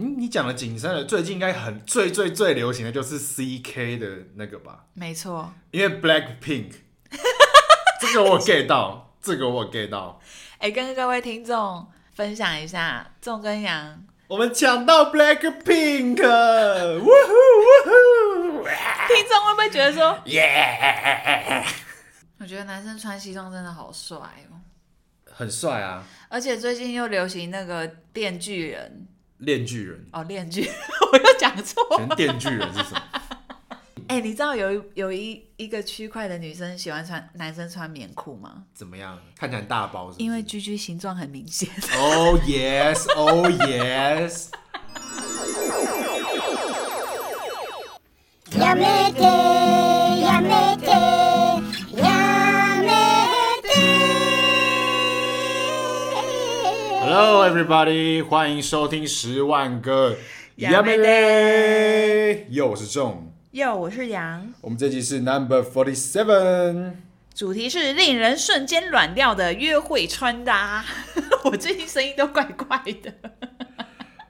[0.00, 4.84] 嗯，你讲的紧身的，最近应该很最最最流行的就是 CK 的那个吧？
[4.94, 6.70] 没错，因为 Black Pink，
[8.00, 10.20] 这个我 get 到，这个我 get 到。
[10.58, 11.84] 哎、欸，跟各位听众
[12.14, 16.22] 分享一下，仲跟杨，我们抢到 Black Pink，
[17.00, 18.62] 呜 呼呜呼！
[19.10, 21.64] 听众会不会觉得说，耶？
[22.38, 24.62] 我觉得男生穿西装真的好帅哦，
[25.32, 26.04] 很帅啊！
[26.28, 29.08] 而且最近又流行那个电锯人。
[29.38, 30.68] 链锯人哦，链锯，
[31.12, 32.14] 我又讲错了。
[32.16, 33.02] 电锯人是什么？
[34.08, 38.64] 哎、欸，你知道有有一一个区块的女生喜欢穿男生穿棉裤吗？
[38.74, 39.18] 怎么样？
[39.36, 40.24] 看起来很大包是不是？
[40.24, 41.68] 因为居居形状很明显。
[41.96, 44.46] Oh yes, oh yes。
[48.50, 48.74] や
[57.17, 60.17] Hello everybody，欢迎收听十万个
[60.57, 62.45] やめて。
[62.49, 64.53] 又我是仲，又我是杨。
[64.61, 66.93] 我们这集是 Number Forty Seven，
[67.33, 70.85] 主题是令人瞬间软掉的约会穿搭。
[71.45, 73.13] 我最近声音都怪怪的。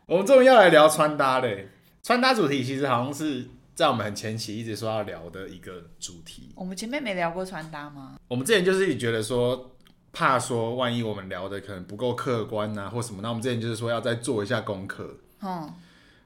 [0.06, 1.70] 我们终于要来聊穿搭嘞！
[2.02, 6.52] 穿搭主题其实好像是在我们很前期一直说要聊的一个主题。
[6.56, 8.16] 我们前面没聊过穿搭吗？
[8.28, 9.70] 我们之前就是觉得说。
[10.19, 15.17] 怕说万一我们聊的可能不够客观啊，或什么，那我们之前就是说要再做一下功课。
[15.43, 15.73] 嗯，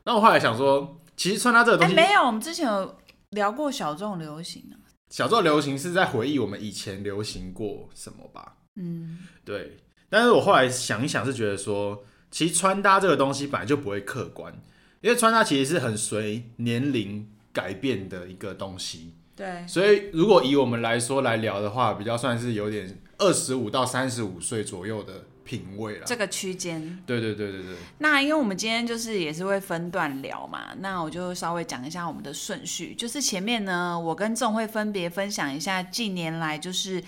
[0.05, 2.97] 那我后来想说，其实穿搭这个东西，欸、没有，我们之前有
[3.33, 4.81] 聊过小众流行啊。
[5.11, 8.55] 小众流行是在回忆我们以前流行过什么吧？
[8.77, 9.77] 嗯，对。
[10.09, 14.51] 但是我后来想一想，是觉得说，其实穿搭这个东西本来就不会客观，
[15.03, 19.13] 因为穿搭其实是很随年龄改变的一个东西。
[19.37, 19.69] 对。
[19.69, 22.98] 所以如果以我们来说来聊的话，比较算是有点。
[23.23, 27.01] 二十五到三十五岁左右的品味了，这个区间。
[27.06, 27.77] 对对对对对。
[27.98, 32.95] 那因为我们今天就是也是会分段聊嘛，那我就稍微讲一下我们的顺序。
[32.95, 37.03] 就是前面呢，我跟仲会分别分享一下近年来就是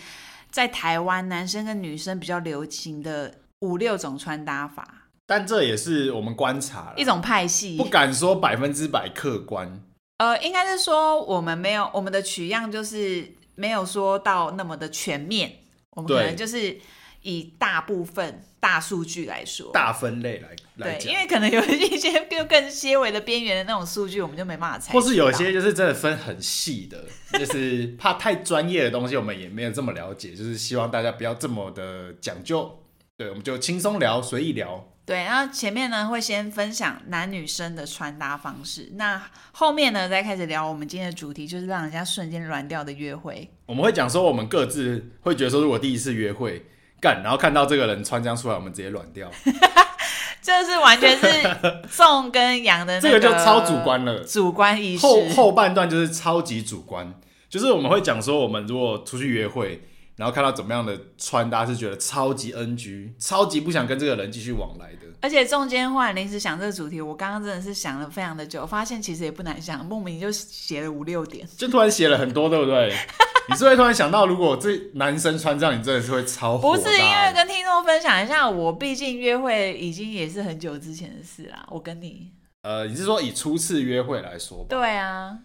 [0.50, 5.08] 在台湾男生跟女生比较流行的五六种穿搭法。
[5.26, 9.82] 但这也是我们观察一种派系，不敢说百分之百客观。
[10.18, 15.50] 呃，应该是说我们没有我们的取样就是没有说到那么的全面。
[15.94, 16.78] 我们可能就是
[17.22, 24.92] 以大部分大数据来说，大分类来来对，因为可能有一些就更些微的边缘的那种数据，我们就没办法猜。
[24.92, 27.04] 或是有些就是真的分很细的，
[27.38, 32.80] 就是怕太专业的东西，我们也没有这么了解，就是希望大家不要这么的讲究。
[33.16, 34.93] 对，我们就轻松聊，随意聊。
[35.06, 39.20] 对，然后前面呢会先分享男女生的穿搭方式，那
[39.52, 43.50] 后面呢再开始聊我们今天的主题，就是让人家瞬间软掉的约会。
[43.66, 46.64] 我们会讲说，我们各自会觉得说，如果第一次约会
[47.02, 49.30] 干，然后看到这个人穿这样出来，我们直接软掉。
[50.40, 51.26] 这是完全是
[51.94, 55.06] 仲跟杨的那个，这个就超主观了，主观意识。
[55.06, 57.12] 后后半段就是超级主观，
[57.50, 59.86] 就是我们会讲说，我们如果出去约会。
[60.16, 65.08] 然后看到怎么样的穿搭是觉得超级 NG，超级不想跟这个人继续往来的。
[65.20, 72.94] 而且中间忽然临时想这个主题，我刚刚真的是想了非常的久，发现其实也不难想，莫名就写了五六点，就突然写了很多，对不对？
[73.48, 76.56] 你是会突然想到，如果这男生穿这样，你真的是会超。
[76.56, 81.66] 不是因为跟听众分享一下，我毕竟约会已经也是很久之前的事啦。
[81.70, 82.30] 我跟你，
[82.62, 84.66] 呃，你是说以初次约会来说吧？
[84.70, 85.38] 对啊，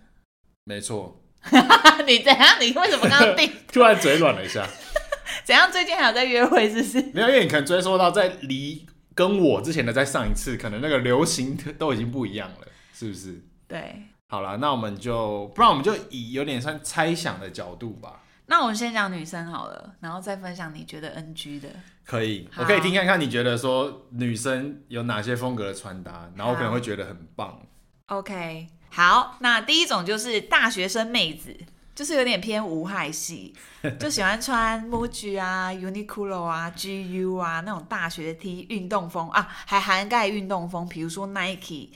[0.64, 1.22] 没错。
[2.06, 2.56] 你怎样？
[2.60, 3.52] 你为什么刚刚定？
[3.72, 4.68] 突然嘴软了一下。
[5.46, 5.72] 怎样？
[5.72, 7.02] 最近还有在约会，是不是？
[7.14, 8.86] 没有，因为你可能追溯到在离
[9.16, 13.42] 跟我之前的再上一次，可能那个流行都已经不一样了，是不是？
[13.68, 14.04] 对。
[14.28, 18.22] 好了，那我们就不然我们就以有点算猜想的角度吧。
[18.46, 21.70] 那我们先讲女生好了，然后再分享你觉得 NG 的。
[22.06, 27.60] 可以，我可以听看看你觉得说女生有哪些风格的穿搭，然后我可能会觉得很棒。
[28.08, 28.68] OK。
[28.90, 31.56] 好，那第一种就是大学生妹子，
[31.96, 33.54] 就是有点偏无害系，
[34.00, 41.90] 就喜欢穿 MUJI 啊、Uniqlo 啊、GU 啊那种大学 T 运动风啊，还涵盖运动风，比如说 Nike、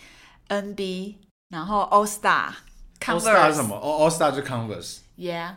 [0.49, 1.15] NB，
[1.49, 2.51] 然后 All Star、
[2.99, 3.19] Converse。
[3.19, 4.99] All Star 是什么？All Star 就 Converse。
[5.17, 5.55] Yeah，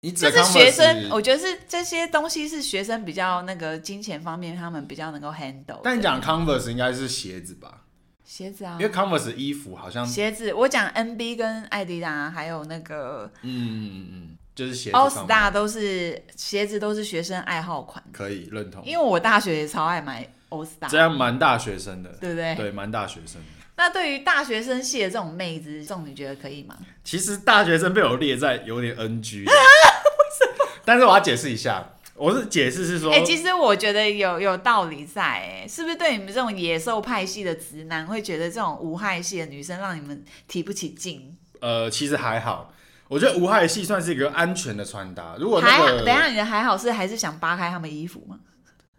[0.00, 5.80] 你就是学生，我觉得是这些东西是学生比较那个金钱方面，他们比较能够 handle。
[5.82, 7.82] 但你讲 Converse 应该是鞋子吧？
[8.28, 14.96] 鞋子啊，因为 Converse 衣服好像鞋子，我讲 NB 跟艾迪达还有那个，嗯嗯嗯，就是鞋子。
[14.98, 18.84] All Star 都是鞋子，都是学生爱好款，可以认同。
[18.84, 22.54] 因为我大学也超爱买 All Star，这样蛮大学生的，对不对？
[22.54, 23.46] 对，蛮大学生的。
[23.76, 26.76] 那对于大学生系的这种妹子，这种你觉得可以吗？
[27.02, 29.52] 其实大学生被我列在有点 NG， 为
[30.38, 30.68] 什么？
[30.84, 31.94] 但是我要解释一下。
[32.18, 41.36] 我是解释是说，哎、欸，其实我觉得有有道理在，哎，是不是对你们这种野兽派系的直男会觉得这种无害系的女生让你们提不起劲？
[41.60, 42.72] 呃，其实还好，
[43.08, 45.36] 我觉得无害系算是一个安全的穿搭。
[45.38, 48.40] 如果、那个、还好，等一下你的还好是还是想扒开他们衣服吗？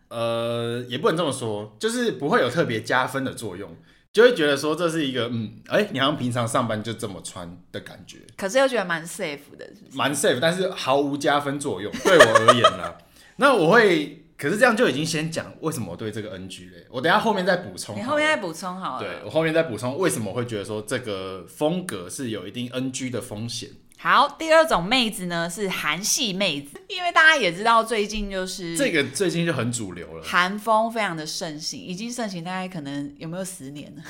[0.07, 3.75] 呃，也不能这么说，就是不会有特别加分的作用。
[4.12, 12.95] 就会觉得说这是一个嗯，哎、欸，你好像平常上班就这么穿的感觉，可是又觉得蛮 safe 的，蛮 safe，但是毫无加分作用，对我而言呢。
[13.39, 17.95] 那我会，可是这样就已经先讲为什么我对这个 NG 嘞，我等下后面再补充。
[17.97, 19.01] 你后面再补充好了。
[19.01, 23.69] 对，我后面再补充为什么我会觉得说这个风格是有一定 NG 的风险。
[23.97, 34.03] 好，第二种妹子呢是韩系妹子， 因为大家也知道最近就是这个最近就很主流了，韩风非常的盛行，已经盛行大概可能有没有十年了？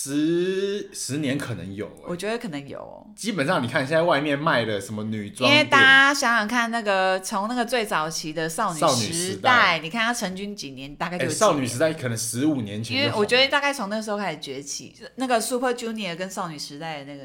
[0.00, 3.04] 十十年可能有、欸，我觉得可能有、喔。
[3.16, 8.80] 基本上你看现在外面卖的什么女装，因为大家想想看，那个从那个最早期的少女
[9.12, 17.24] 时代，你看它成军几年，大概就、欸、少女时代可能十五年前，因为我觉得大概从那时候开始崛起，那个 Super Junior 跟少女时代的那个。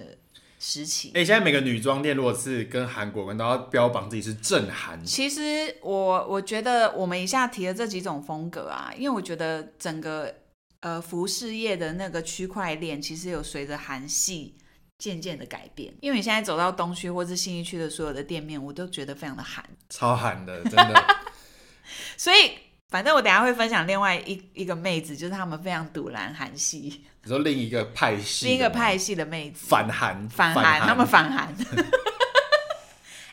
[0.66, 5.04] 时期，哎、欸，现在每个女装店如果是跟韩国人，都要标榜自己是正韩。
[5.04, 10.34] 其实我我觉得我们以下提的这几种风格啊，因为我觉得整个
[10.84, 14.56] 呃服饰业的那个区块链，其实有随着韩系
[15.00, 15.94] 渐渐的改变。
[16.00, 21.18] 因为你现在走到东区或是信义区的所有的店面，我都觉得非常的韩，超韩的，真的。
[22.16, 22.52] 所以。
[22.90, 27.04] 反正我等下会分享另外一一个妹子，就是他们非常堵拦韩系。
[27.24, 31.52] 你说另一个派系，另一个派系的妹子反韩，反韩，他们反韩。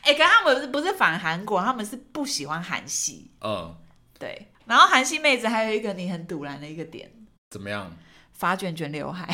[0.01, 3.29] 哎、欸，可他们不是不是反韩国，他们是不喜欢韩系。
[3.41, 3.77] 嗯，
[4.17, 4.47] 对。
[4.65, 7.11] 然后韩系妹子还有一个你很堵拦的一个点，
[7.51, 7.95] 怎么样？
[8.31, 9.27] 发卷卷刘海，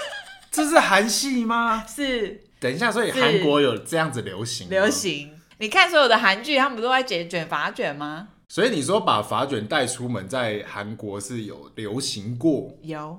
[0.52, 1.82] 这是韩系吗？
[1.88, 2.44] 是。
[2.60, 4.68] 等一下，所以韩国有这样子流行？
[4.68, 5.32] 流行。
[5.56, 8.28] 你看所有的韩剧，他们不都在卷卷发卷吗？
[8.46, 12.76] 所以你说把发卷带出门，在韩国是有流行过？
[12.82, 13.18] 有。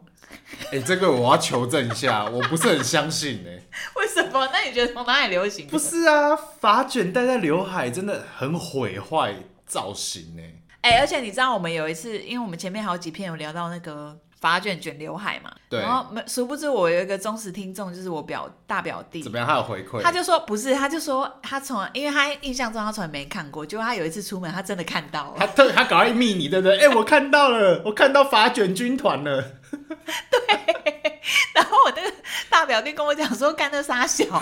[0.66, 3.68] 哎、欸，这个我要求证一下， 我不是很相信哎、欸。
[3.96, 4.48] 为什么？
[4.54, 5.66] 那你觉得从哪里流行？
[5.66, 9.34] 不是啊，发卷戴在刘海真的很毁坏
[9.66, 10.62] 造型呢、欸。
[10.82, 14.20] 哎、欸，而且你知道我们有一次，因为我们前面好几篇有聊到那个。
[14.44, 19.48] 发卷卷刘海嘛，对，然后没殊不知我有一个忠实听众，就是我表大表弟，怎么样？
[19.48, 20.02] 他有回馈？
[20.02, 26.78] 他就说不是，他就说他从来，因为他印象中他从来没看过，结果他有一次出门，他真的看到了，他特他搞快密你，对不对？
[26.78, 29.42] 哎、欸，我看到了，我看到发卷军团了，
[30.30, 31.22] 对。
[31.56, 32.14] 然后我那个
[32.50, 34.26] 大表弟跟我讲说，干那杀小，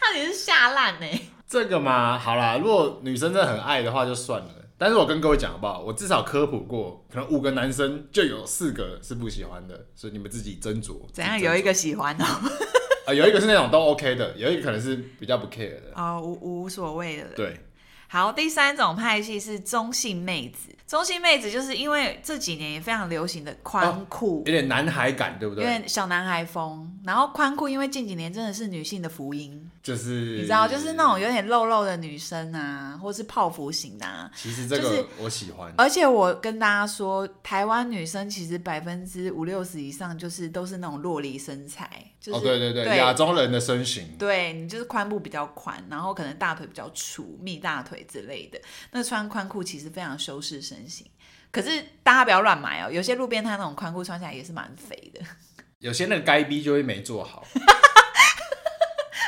[0.00, 1.06] 他也是吓烂呢。
[1.46, 4.48] 这个嘛，好啦，如果女生真的很爱的话，就算了。
[4.82, 5.80] 但是我跟各位讲好不好？
[5.80, 10.96] 我至少科普过，可能五个男生就有四个是不喜欢的，所以你们自己斟酌。
[11.12, 12.24] 怎样有一个喜欢哦？
[13.06, 15.92] 啊、呃，有一个是那种都 OK 的，有一个可能是比较不 care 的。
[15.94, 17.28] 哦，无无所谓的。
[17.36, 17.60] 对。
[18.08, 20.68] 好，第三种派系是中性妹子。
[20.86, 25.64] 中性妹子就是因为这几年也非常流行的宽裤，有点男孩感，对不对？
[25.64, 26.88] 有点小男孩风。
[27.04, 34.30] 然后宽裤，因为近几年真的是女性的福音，就是你知道，就是那种有点肉肉的女生啊，或是泡芙型的啊。
[34.36, 35.72] 其实这个我喜欢。
[35.76, 41.90] 而且我跟大家说，台湾女生其实百分之五六十以上就是都是那种洛梨身材，
[42.20, 44.14] 就是、哦对对对，亚洲人的身形。
[44.16, 48.60] 对，你就是髋部比较宽，然后可能大腿比较粗，蜜大腿之类的。
[48.92, 51.06] 那穿宽裤其实非常修饰身形。
[51.50, 55.20] 可是大家不要乱买哦，有些路边摊那种宽裤穿起来也是蛮肥的。
[55.80, 57.44] 有些那个该逼就会没做好。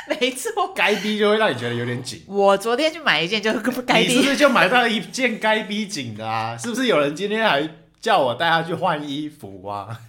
[0.07, 2.23] 没错，该逼就会让你觉得有点紧。
[2.27, 6.55] 我昨天去买一件就是该逼，你是不是就买到了一件该逼紧的啊？
[6.57, 7.67] 是不是有人今天还
[7.99, 9.99] 叫我带他去换衣服啊？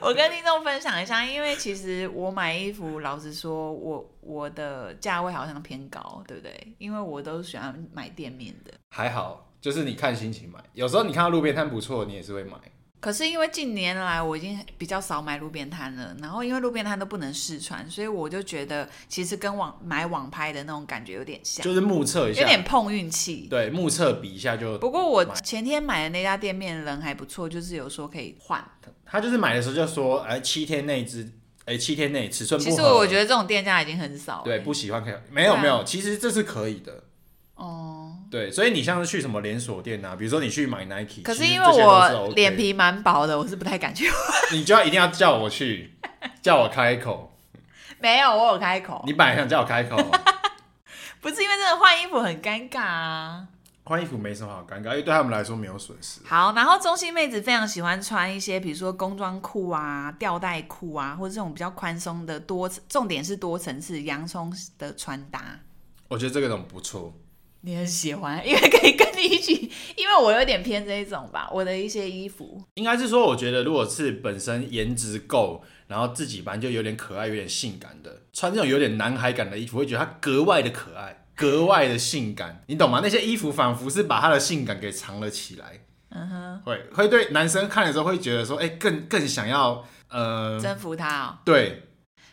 [0.00, 6.74] 我跟听众分享一下，因为其实我买衣服，老实说，我我的价位好像偏高，对不对？
[6.78, 8.72] 因为我都喜欢买店面的。
[8.90, 12.56] 还好，就是你看心情买，有时候你看到路边摊不错，你也是会买。
[13.00, 23.46] 可是因为近年来我已经比较少买路边摊了，然后因为路边摊都不能试穿，所以我就觉得其实跟网买网拍的那种感觉有点像，就是目测一下，有点碰运气。
[23.48, 24.76] 对，目测比一下就。
[24.78, 28.64] 不过我前天买的那家店面人还不错，就是有说可以换。
[29.06, 31.30] 他就是买的时候就说，哎，七天内之，
[31.66, 34.42] 哎，七天内尺寸不实我觉得这种店家已经很少。
[34.44, 37.04] 对，不喜欢可以，没有、啊、没有，其实这是可以的。
[37.54, 37.97] 哦，
[38.30, 44.06] 对，所以你像是去什么连锁店啊，比如说你去买 Nike，可是因为我脸皮蛮薄的，我是不太敢去。
[44.52, 45.94] 你就要一定要叫我去，
[46.42, 47.34] 叫我开口。
[48.00, 49.02] 没有，我有开口。
[49.06, 49.96] 你本来想叫我开口，
[51.20, 53.48] 不是因为真的换衣服很尴尬啊。
[53.84, 56.20] 换衣服没什么好尴尬，因为对他们来说没有损失。
[56.26, 65.58] 好，然后中性妹子非常喜欢穿一些，比如说工装裤啊、吊带裤啊，或者这种比较宽松的多，重点是多层次洋葱的穿搭。
[66.08, 67.14] 我觉得这个种不错。
[67.62, 71.48] 你很喜欢，因为可以跟你一起， 因为我有点偏这一种吧。
[71.52, 83.00] 我的一些衣服，应该是说，我觉得如果是本身颜值够，然后自己反正就有点可爱、有点性感的，穿这种有点男孩感的衣服，会觉得它格外的可爱、 格外的性感，你懂吗？
[83.02, 85.80] 那些衣服仿佛是把他的性感给藏了起来。
[86.10, 91.38] 嗯哼，会会对男生看的时候会觉得说，哎、欸，更更想要呃征服他哦。
[91.44, 91.82] 对。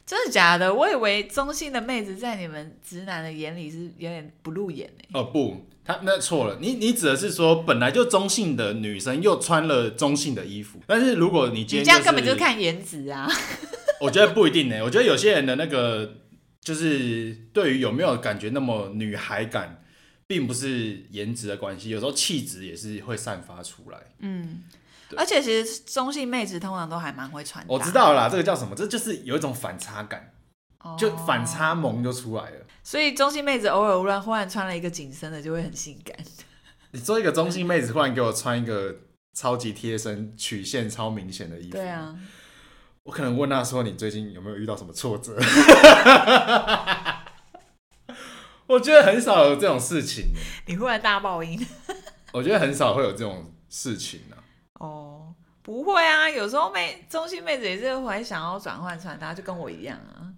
[0.06, 0.72] 真的假的？
[0.74, 5.04] 我以为中性的妹子在你们直男的眼里是有点不入眼呢。
[5.14, 6.60] 哦不，他那错了。
[6.62, 13.28] 你你指的是说本来就中性的女生又穿了中性的衣服，但是如果你今天、就是、你这样根本就是看颜值啊。
[14.00, 14.84] 我觉得不一定呢。
[14.84, 16.18] 我觉得有些人的那个
[16.62, 19.84] 就是对于有没有感觉那么女孩感，
[20.28, 23.98] 并不是颜值的关系，有时候气质也是会散发出来。
[24.20, 24.62] 嗯。
[25.18, 27.64] 而且其实中性妹子通常都还蛮会穿。
[27.68, 28.76] 我知道啦，这个叫什么？
[28.76, 30.34] 这就是有一种反差感，
[30.84, 32.66] 哦、就反差萌就出来了。
[32.84, 36.16] 所以中性妹子偶尔忽然忽然穿了一个紧身的，就会很性感。
[36.92, 38.96] 你做一个中性妹子，忽然给我穿一个
[39.34, 42.16] 超级贴身、曲线超明显的衣服，对啊，
[43.04, 45.38] 我可能问她说：“你最近有没有遇到什么挫折？”
[48.68, 50.30] 我觉得很少有这种事情。
[50.66, 51.64] 你忽然大爆音，
[52.32, 54.35] 我觉得很少会有这种事情啊。
[55.66, 60.30] 哦，不会啊，有时候妹中性妹子也是会想要转换穿搭，就跟我一样啊。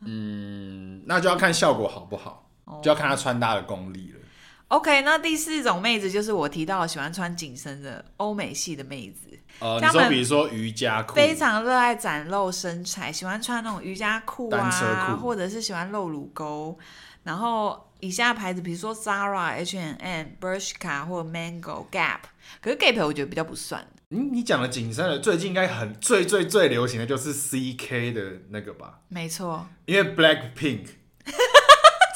[0.00, 4.20] 嗯，那就要看效果好不好，哦、就要看她穿搭的功力了。
[4.68, 9.28] OK，那第四种妹子就是我提到喜欢穿紧身的欧美系的妹子。
[9.58, 16.78] 呃，你说比如说瑜伽裤，非常热爱展露身材，喜欢穿那种瑜伽裤啊，或者是喜欢露乳沟，
[17.24, 17.86] 然后。
[18.02, 22.20] 以下牌子，比如说 Zara、H&M、Bershka 或 Mango、Gap，
[22.62, 23.86] 可是 Gap 我觉得比较不算。
[24.12, 28.98] 嗯，你讲的紧身的，最近应该很最最最流行的就是 CK 的那个吧？
[29.08, 30.86] 没错，因为 Black Pink，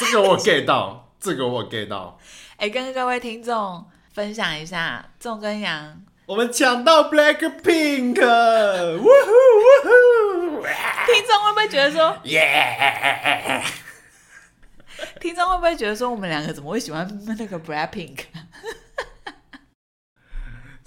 [0.00, 2.18] 这个我 get 到，这个我 get 到。
[2.56, 8.20] 哎、欸，跟各位听众分享一下，仲跟杨，我们抢到 Black Pink，
[8.98, 10.66] 呜呼呜呼！
[11.06, 13.62] 听众会不会觉得说， 耶？
[15.20, 17.08] 听众会不会觉得说我们两个怎么会喜欢
[17.38, 18.18] 那个 Blackpink？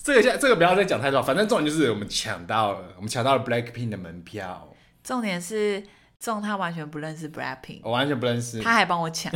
[0.07, 4.73] 这个现这个不要再讲太多，反正重点就是我们抢到了，我们抢到了 Blackpink 的门票。
[5.03, 5.83] 重点是
[6.17, 9.29] 中他完全不认识 Blackpink，我完全不认识，他还帮我抢。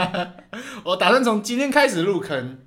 [0.84, 2.60] 我打算从今天开始入坑，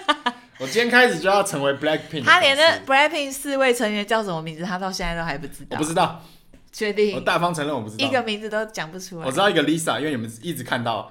[0.58, 2.24] 我今天开始就要成为 Blackpink。
[2.24, 5.76] 他连那 Blackpink 四位成员叫什么名字，他到现在都还不知道。
[5.76, 6.24] 我不知道。
[6.72, 7.14] 确定？
[7.16, 9.26] 我大方承认我不知道，一个名字都讲不出来。
[9.26, 11.10] 我知道一个 Lisa，因为你们一直看到，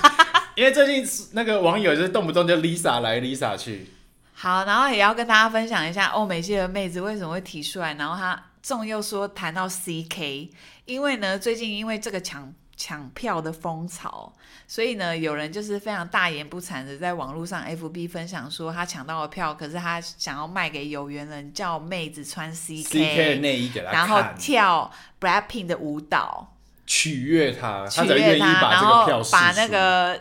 [0.54, 3.88] 因为最近那个网友就是动不动就 Lisa 来 Lisa 去。
[4.34, 10.50] 好，然后也要跟大家分享一下欧美系的妹子为什么会提出来，然后他仲又说谈到 CK，
[10.84, 12.52] 因为呢最近因为这个抢。
[12.76, 14.32] 抢票的风潮，
[14.66, 30.20] 所以呢，有人就是非常大言不惭的在网络上 FB 分享说，他抢到了票，可是他想要卖给有缘人，叫妹子穿 CK, CK 的内衣给他，然后跳 Blackpink 的舞蹈，取悦他，取悦他，他然后把那个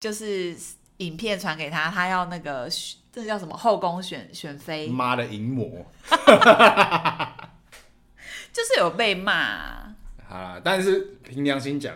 [0.00, 0.56] 就是
[0.96, 2.66] 影片传给他，他要那个
[3.12, 5.66] 这叫什么后宫选选妃，妈的淫魔，
[8.52, 9.34] 就是有被骂。
[10.28, 10.60] 啊！
[10.62, 11.92] 但是凭良心讲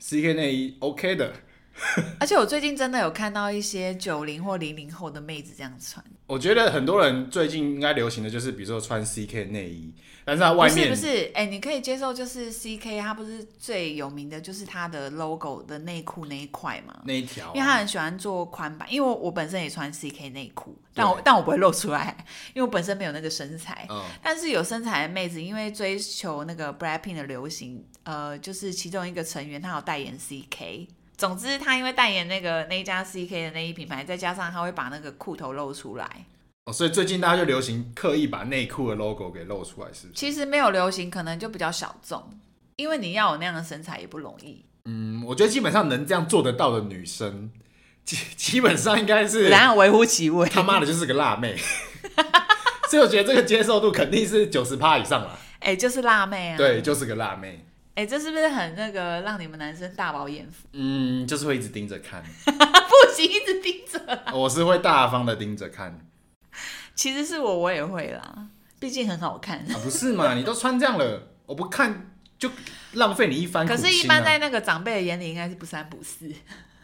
[0.00, 1.32] ，CK 内衣 OK 的。
[2.20, 6.04] 而且我最近真的有看到一些九零或零零后的妹子这样穿。
[6.26, 9.94] 我觉得很多人最近应该流行的就是，比如说穿 CK 内衣。
[10.24, 22.16] 但是它外面不是不是，哎、欸，你可以接受，就是 C K，它不是最有名的就是它的 logo 的内裤那一块嘛，那一条、啊，因为他很喜欢做宽版，因为我我本身也穿 C K 内裤，但我但我不会露出来，
[22.54, 30.86] 因为我本身没有那个身材，嗯、但是有身材的妹子，因为追求那个 Blackpink 的流行，呃，就是其中一个成员她有代言 C K，
[31.22, 36.26] 总之他因为代言那个那一家 C K 的内衣品牌，再加上他会把那个裤头露出来。
[36.64, 40.14] 哦，所以最近大家就流行刻意把内裤的 logo 给露出来，是不是？
[40.14, 42.28] 其实没有流行，可能就比较小众，
[42.74, 44.64] 因为你要有那样的身材也不容易。
[44.86, 47.52] 嗯，我觉得基本上能这样做得到的女生，
[48.04, 51.56] 基基本上应该是然后微乎其微，他妈的就是个辣妹。
[52.90, 55.38] 所以我觉得这个接受度肯定是九十趴以上了。
[55.60, 56.56] 哎、欸，就是辣妹啊！
[56.56, 57.64] 对，就是个辣妹。
[57.94, 60.66] 哎、欸，这是不是很那个让你们男生大饱眼福？
[60.72, 64.22] 嗯，就是会一直盯着看， 不行，一直盯着。
[64.32, 66.00] 我是会大方的盯着看。
[66.94, 68.48] 其实是我，我也会啦，
[68.80, 69.58] 毕竟很好看。
[69.58, 70.32] 啊，不是嘛？
[70.34, 72.50] 你都穿这样了，我不看就
[72.94, 73.68] 浪费你一番啊。
[73.68, 76.32] 可是，一般在那个长辈的眼里，应该是不三不四。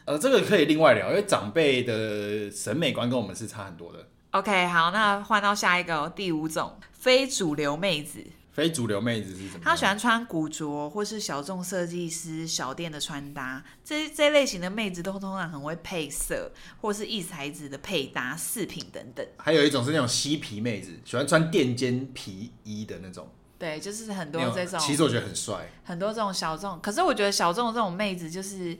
[0.05, 4.07] 呃，这个可以另外聊，因为长辈的审美观跟我们是差很多的。
[4.33, 8.23] OK，好，那换到下一个第五种非主流妹子。
[8.59, 9.61] 非主流妹子是什么？
[9.62, 16.50] 她喜欢穿古着或是小众设计师小店的穿搭，这这类型的妹子都通常很会配色
[16.81, 19.25] 或是异材质的配搭饰品等等。
[19.37, 23.29] 还有一种是那种嬉皮妹子，喜欢穿垫肩皮衣的那种。
[23.61, 24.81] 对，就是很多这种。
[24.81, 25.71] 其实我觉得很帅。
[25.85, 28.77] 很多这种小众，可是我觉得小众这种妹子，就是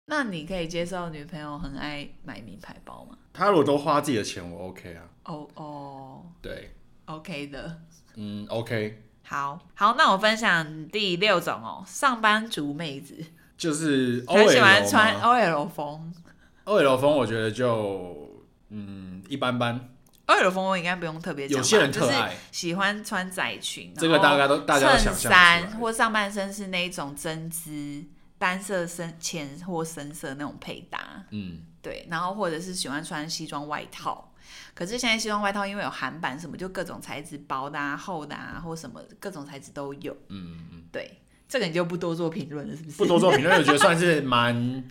[0.06, 3.18] 那你可以接受女朋友很爱买名牌包吗？
[3.32, 5.02] 她如果都花自己的钱，我 OK 啊。
[5.24, 6.70] 哦哦，对
[7.06, 7.80] ，OK 的。
[8.14, 9.02] 嗯，OK。
[9.24, 13.16] 好，好，那我分享第六种哦，上班族妹子，
[13.58, 16.14] 就是很喜欢穿 OL 风。
[16.66, 18.28] OL 风，我觉得就
[18.68, 19.88] 嗯一般般。
[20.32, 28.04] OL 风我应该不用特别讲，有些人特爱，就是喜欢穿窄裙，这个大家都大家想象，衬衫或上半身是那种针织
[28.38, 34.32] 单色深浅或深色那种配搭，嗯，对，然后或者是喜欢穿西装外套，
[34.74, 42.96] 可是现在西装外套因为有韩版什么，就各种材质薄的啊、厚的啊，或什么各种材质都有，嗯嗯，对，这个你就不多做评论了，是不是？
[42.96, 44.84] 不多做评论，我觉得算是蛮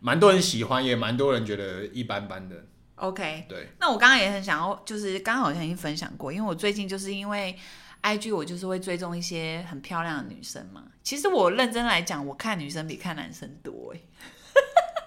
[0.00, 2.64] 蛮多人喜欢，也蛮多人觉得一般般的。
[2.98, 7.56] OK，对，那我刚刚也很想要，就是刚刚好像已经分享过，因为我最近就是因为
[8.02, 10.82] IG，我就是会追踪一些很漂亮的女生嘛。
[11.02, 14.00] 其实我认真来讲，我看女生比看男生多哎。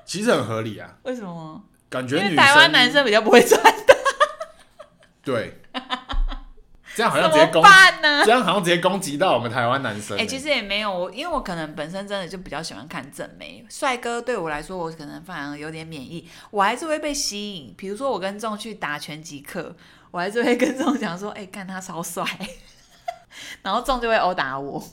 [0.05, 0.97] 其实很合理啊。
[1.03, 1.63] 为什么？
[1.89, 3.95] 感觉因为台湾男生比较不会穿搭。
[5.23, 5.57] 对。
[6.95, 7.61] 这样好像直接攻，
[8.01, 10.17] 呢这样好像直接攻击到我们台湾男生。
[10.17, 17.73] 哎、欸，其实也没有，因为我可能本身真的就比较喜欢看正妹，帅哥对我来说，我可能反而有点免疫，我还是会被吸引。
[17.77, 19.75] 比如说我跟众去打拳击课，
[20.11, 22.25] 我还是会跟众讲说，哎、欸，看他超帅，
[23.63, 24.83] 然后众就会殴打我。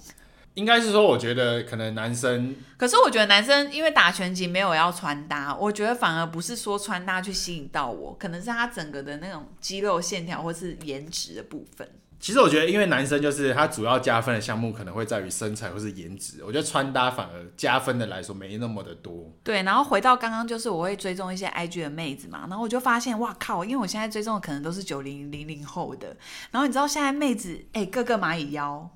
[0.58, 11.88] 应该是说，我觉得可能男生，可是我觉得男生因为打拳击没有要穿搭，我觉得反而不是说穿搭去吸引到我，可能是他整个的那种肌肉线条或是颜值的部分。
[12.18, 19.32] 其实我觉得，因为男生就是他主要加分的项目可能会在于身材或是颜值，我觉得穿搭反而加分的来说没那么的多。
[19.44, 26.16] 对，然后回到刚刚就是我会追踪一些 IG 的妹子嘛，然后我就发现哇靠，因为我现在追踪的可能都是九零零零后的，
[26.50, 28.90] 然后你知道现在妹子哎个个蚂蚁腰。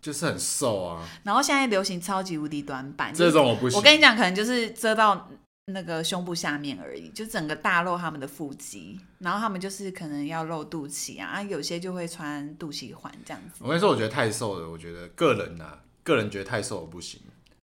[0.00, 3.76] 就是很瘦啊，然后现在流行超级无敌短版，这种我不行。
[3.76, 5.28] 我跟你讲，可能就是遮到
[5.66, 13.60] 那个胸部下面而已，就整个大露他们的腹肌，然后他们就是可能要露肚脐啊，啊有些就会穿肚脐环这样子。
[13.60, 17.20] 我跟你说，我觉得太瘦了，我觉得个人啊，个人觉得太瘦了不行。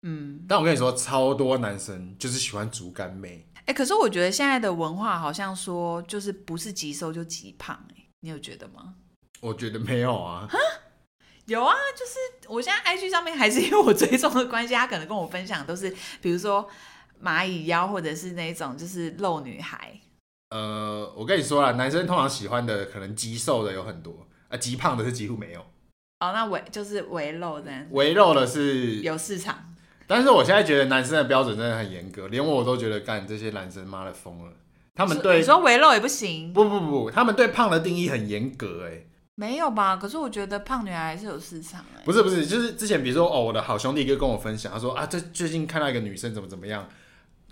[0.04, 3.46] 嗯，但我跟你说，超多男生就是喜欢竹竿妹。
[3.54, 8.94] 哎、欸，可是我觉得现在的文化好像说，就是不是极瘦就极胖、欸，哎，你有觉得吗？
[9.40, 10.48] 我觉得没有啊。
[11.46, 16.68] 有啊，就是我现在 IG 上面还是 因为我追踪的关系，他可能跟我分享都是，比如说
[17.22, 19.98] 蚂蚁腰，或者是那种就是露女孩。
[20.50, 25.60] 呃，我跟你说啊，男生通常喜欢的可能极瘦的有很多，啊，极胖的是几乎没有。
[26.20, 29.74] 哦，那围就是微露的，围肉的是有市场。
[30.06, 34.52] 但是我现在觉得男生的标准真的很严格，连我都觉得干这些男生妈的疯了。
[34.94, 36.52] 他们对你说围肉也不行？
[36.52, 39.06] 不不不，他们对胖的定义很严格，哎。
[39.34, 39.96] 没有吧？
[39.96, 42.02] 可是我觉得胖女孩还是有市场哎。
[42.04, 46.86] 不是不是，就是之前比如说哦，我的好兄弟就跟我分享，他说啊，这最近看到一个女生怎么怎么样，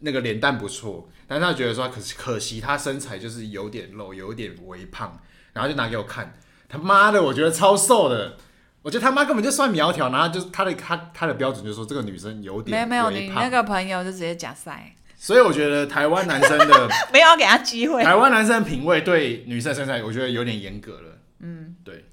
[0.01, 5.21] 那个脸蛋不错，但是他觉得说可可惜她身材就是有点肉，有点微胖，
[5.55, 6.35] 然后就拿给我看，
[6.69, 8.37] 他妈的，我觉得超瘦的，
[8.83, 21.10] 我觉得他妈根本就算苗条，然后就是他的他他的标准就是说这个女生有点没有没有，你那个朋友就直接假赛，所以我觉得台湾男生的 没有要给他机会，台湾男生的品味对女生身材我觉得有点严格了，
[21.41, 22.05] 嗯，对。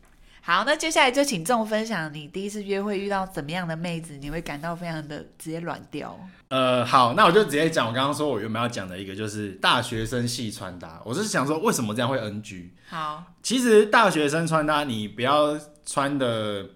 [0.41, 6.17] 好，那接下来就请众分享你第一次约会遇到怎么样的妹子，你会感到非常的直接软掉。
[6.47, 11.01] 呃，好，那我就直接讲我刚刚说我原本要讲的一个，就是大学生系穿搭。
[11.03, 12.69] 我是想说，为什么这样会 NG？
[12.87, 16.69] 好，其实大学生穿搭，你不要穿的，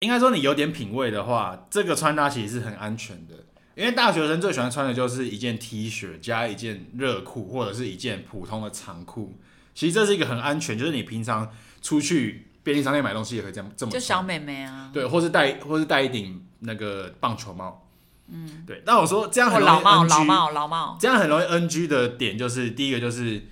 [0.00, 3.34] 应该说你有点品味的话，这个穿搭其实是很安全的。
[3.74, 9.34] 因为大学生最喜欢穿的就是一件 T 恤加一件热裤，或者是一件普通的长裤。
[9.74, 11.52] 其实这是一个很安全，就是你平常
[11.84, 12.48] 出去。
[12.64, 17.86] 便利商店买东西也可以这样这么，就小美眉啊，对，或是戴或是戴一顶那个棒球帽，
[18.26, 18.82] 嗯，对。
[18.86, 23.42] 但我说这样很容易 NG，老帽老帽老帽，这样很容易 NG 的点就是第一个就是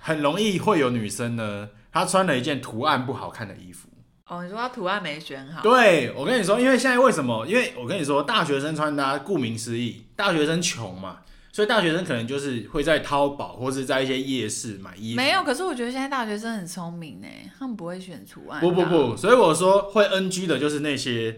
[0.00, 3.88] 很容易会有女生呢，她穿了一件图案不好看的衣服。
[4.26, 5.62] 哦，你说她图案没选好？
[5.62, 7.46] 对，我跟你说，因为现在为什么？
[7.46, 11.18] 因为我跟你说，大学生穿搭，顾名思义，大学生穷嘛。
[11.56, 15.16] 所以大学生可能就是会在淘宝或是在一些夜市买衣服。
[15.16, 17.26] 没有，可是我觉得现在大学生很聪明呢，
[17.58, 18.60] 他们不会选图案。
[18.60, 21.34] 不不不，所以我说会 NG 的就是那些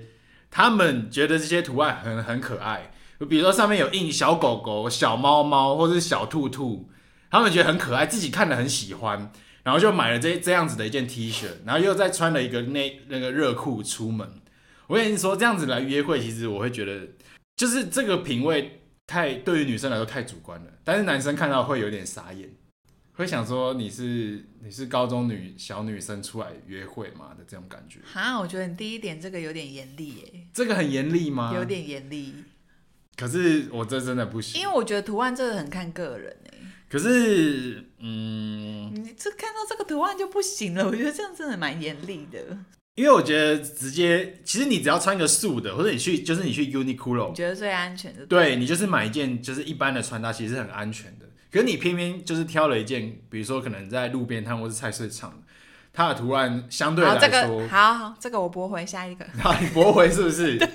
[0.50, 2.90] 他们觉得这些图案很很可爱，
[3.28, 6.90] 比如说上面有印小狗狗、小猫猫或是小兔兔，
[7.31, 9.31] 他们觉得很可爱，自己看了很喜欢，
[9.62, 14.28] 然后就买了这这样子的一件 T 恤，然后又再穿了一个那那个热裤出门。
[14.88, 17.07] 我跟你说，这样子来约会，其实我会觉得
[17.54, 18.78] 就是这个品味。
[19.09, 22.49] 太对于女生来说太主观了，但是男生看到会有点傻眼，
[23.14, 28.01] 会想说你是你是高中女小女生出来约会嘛的这种感觉。
[28.05, 30.47] 哈，我觉得你第一点这个有点严厉耶。
[30.53, 31.53] 这个很严厉吗？
[31.55, 32.35] 有点严厉。
[33.16, 36.59] 可是我这真的不行，因为我觉得图案真的很看个人哎。
[36.90, 42.59] 可是，嗯，你这看到这个图案就不行了，我觉得这样真的蛮严厉的。
[42.98, 51.26] 因为我觉得直接，其实你只要穿个素的，或者你去就是你去 Uniqlo，你觉得最安全的，对，你就是买一件就是一般的穿搭，其实是很安全的。
[51.52, 55.40] 可是你偏偏就是挑了一件，比如说可能在路边摊或是菜市场，
[55.92, 60.58] 它的图案相对来说，好，这个好，好，这个我驳回下一个，好， 你驳回是不是？
[60.58, 60.68] 对，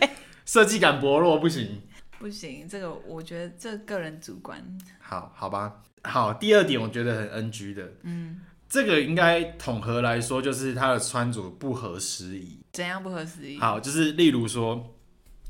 [0.46, 1.82] 设计感薄弱不行，
[2.20, 4.66] 不行，这个我觉得这个人主观。
[4.98, 8.40] 好，好吧，好，第二点我觉得很 NG 的，嗯。
[8.74, 12.58] 这个应该统合来说，就是他的穿着不合时宜。
[12.72, 13.60] 怎样不合时宜？
[13.60, 14.96] 好，就是例如说，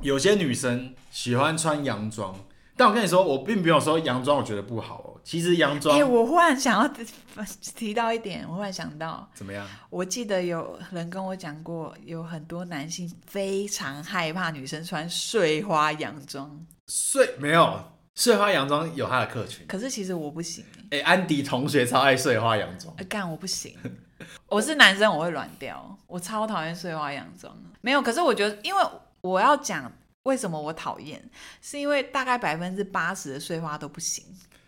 [0.01, 2.38] 有些女生喜欢穿洋装，
[2.75, 5.21] 但我跟你说，我并没有说洋装我觉得不好哦。
[5.23, 6.93] 其实洋装，哎、欸，我忽然想要
[7.77, 9.65] 提到一点，我忽然想到，怎么样？
[9.89, 16.65] 我记得有人跟我讲过，有很多男性非常害怕女生穿碎花洋装。
[16.88, 17.81] 碎没有。
[18.15, 20.63] 碎花洋装有它的客群，可是其实我不行。
[20.91, 22.95] 哎、欸，安迪同学超爱碎花洋装。
[23.10, 23.76] 干、欸，我不行。
[24.47, 25.97] 我是男生，我会软掉。
[26.06, 27.56] 我超讨厌碎花洋装。
[27.82, 28.84] 没有，可是我觉得，因为
[29.21, 29.91] 我要讲
[30.23, 31.28] 为什么我讨厌，
[31.60, 34.23] 是因为大概百分之八十的碎花都不行，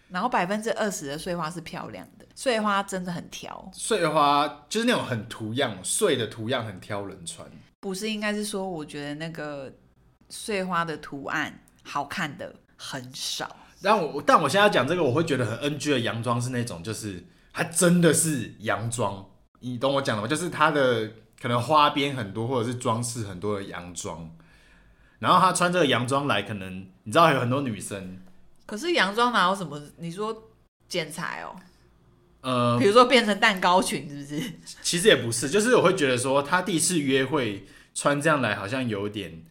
[0.10, 2.26] 然后百分之二十的碎花是漂亮的。
[2.34, 3.70] 碎花真的很挑。
[3.72, 7.48] 碎花就是那种很图样碎的图样，很挑人穿。
[7.80, 9.72] 不是，应该是说，我觉得那个
[10.30, 12.54] 碎花的图案好看的。
[12.78, 19.26] 很少，但我但我现在讲这个，我会觉得很 NG 的洋装是那种，就是它真的是洋装，
[19.60, 20.28] 你懂我讲的吗？
[20.28, 21.10] 就是它的
[21.42, 24.30] 可能花边很多，或者是装饰很多的洋装，
[25.20, 28.20] 然后他穿这个洋装来，可能你知道有很多女生，
[28.66, 29.82] 可是洋装哪有什么？
[29.98, 30.50] 你说
[30.90, 31.56] 剪裁哦，
[32.42, 34.52] 呃，比如说变成蛋糕裙，是不是？
[34.82, 39.44] 其实也不是，就是我会觉得说，他第一次约会穿这样来，好像有点。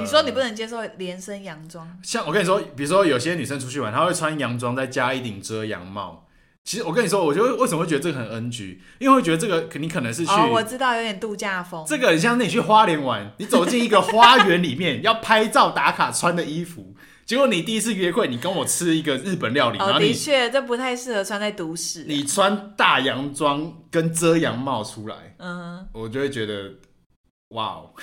[0.00, 1.88] 你说你不能接受连身洋装？
[2.02, 6.26] 像我跟你说，比如说有些女生出去玩，她会穿洋装再加一顶遮阳帽。
[6.64, 8.80] 其实我跟你说，我觉得为什么会觉得这个很 NG？
[8.98, 11.84] 因为会觉得这个你可能是去哦，我知道有点度假风。
[11.86, 22.02] 这个很像你去花莲玩，你走进一个花园里面要拍照打卡穿的衣服，结果你第一次约会，你跟我吃一个日本料理，哦，然后的确这不太适合穿在都市。
[22.08, 26.72] 你穿大洋装跟遮阳帽出来，嗯，我就会觉得。
[27.50, 27.94] 哇哦，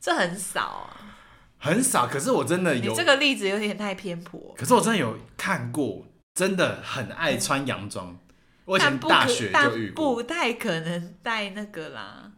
[0.00, 1.18] 这很少啊，
[1.58, 2.06] 很少。
[2.06, 4.54] 可是我真的有，你这个例子有点太偏颇。
[4.56, 8.16] 可是我真的有看过，真的很爱穿洋装。
[8.64, 12.32] 我以前大学就遇过，不太可能带那个啦。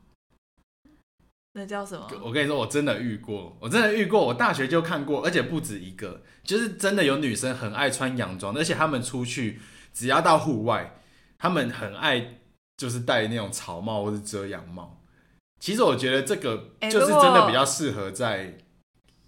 [1.52, 2.08] 那叫什么？
[2.22, 4.26] 我跟你说，我真的遇过，我真的遇过。
[4.26, 9.60] 我大学就看过，而且不止一个，就是真的有女生很爱穿洋装，而且她们出去
[9.92, 10.96] 只要到户外，
[11.38, 12.38] 她们很爱。
[12.76, 15.00] 就是戴那种草帽或是遮阳帽，
[15.60, 18.56] 其实我觉得这个就是真的比较适合在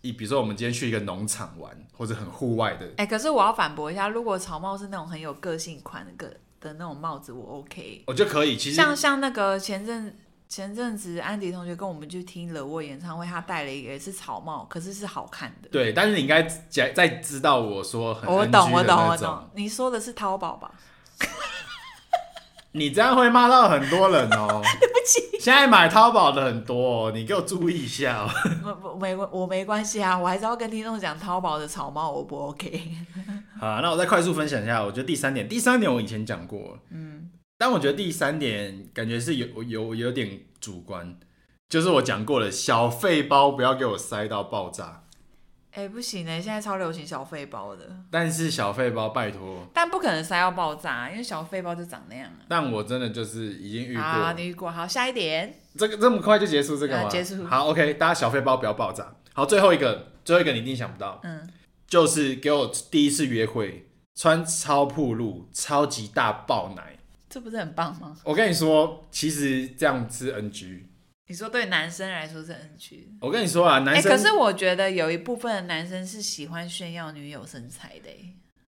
[0.02, 2.86] 比如说我们今天去一个农场玩，或者很户外的。
[2.96, 6.28] 哎、欸，可是我要反驳一下，如果草帽是那种很有个性款的个
[6.60, 8.04] 的那种帽子，我 OK。
[8.06, 10.16] 我觉得可以，其实像像那个前阵
[10.48, 15.68] 前阵子安迪同学跟我们去听了我演唱会，他戴了一个也是草帽，可是是好看的。
[15.70, 20.72] 对，但是你应该在在知道我说很我懂我懂我懂，你说的是淘宝吧？
[22.76, 24.62] 你这样会骂到很多人哦。
[24.80, 28.30] 对不起，现在买淘宝的很多，哦，你给我注意一下哦。
[28.82, 32.82] 我我没我没关系啊，我还是要跟听众讲淘宝的草帽我不 OK。
[33.58, 41.16] 好，那我再快速分享一下，我觉得第三点，第三点我以前讲过，嗯，但我觉得第三点感觉是有有有点主观，
[41.68, 45.04] 就是我讲过的小废包不要给我塞到爆炸。
[45.76, 47.84] 哎、欸，不行呢，现在超流行小废包的。
[48.10, 49.68] 但是小废包，拜托。
[49.74, 52.30] 但不可能塞到爆炸，因为小废包就长那样。
[52.48, 54.02] 但我真的就是已经遇过。
[54.02, 54.70] 啊，你遇过。
[54.70, 55.54] 好，下一点。
[55.76, 57.02] 这个这么快就结束这个吗？
[57.02, 57.44] 啊、结束。
[57.44, 59.14] 好，OK，大家小废包不要爆炸。
[59.34, 61.20] 好，最后一个，最后一个你一定想不到。
[61.24, 61.46] 嗯。
[61.86, 66.96] 就是给我第一次约会穿超铺路、超级大爆奶，
[67.28, 68.16] 这不是很棒吗？
[68.24, 70.85] 我跟你说，其实这样吃 NG。
[71.28, 78.10] 你说对男生来说是 NG，我跟你说啊，男生、欸、可是我觉得有一部分的男生是喜欢炫耀女友身材的。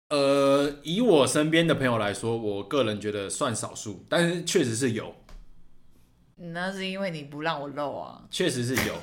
[0.09, 5.15] 呃，以我身边的朋友来说，我个人觉得算少数，但是确实是有。
[6.35, 8.21] 那是因为你不让我露啊。
[8.29, 8.93] 确实是有。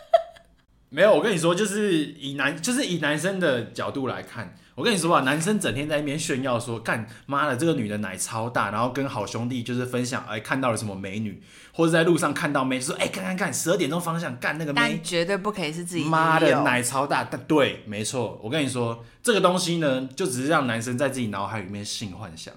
[0.90, 4.54] 没有，我跟你说，就是以男，就是以男生的角度来看。
[4.78, 22.54] 我跟你说啊，男生整天在那边炫耀说，干妈的这个女的奶超大，然后跟好兄弟就是分享，哎，看到了什么美女，或者在路上看到妹，说，哎，看看看，十二点钟方向干那个妹，但绝对不可以是自己妈的奶超大，但对，没错，我跟你说，这个东西呢，就只是让男生在自己脑海里面性幻想。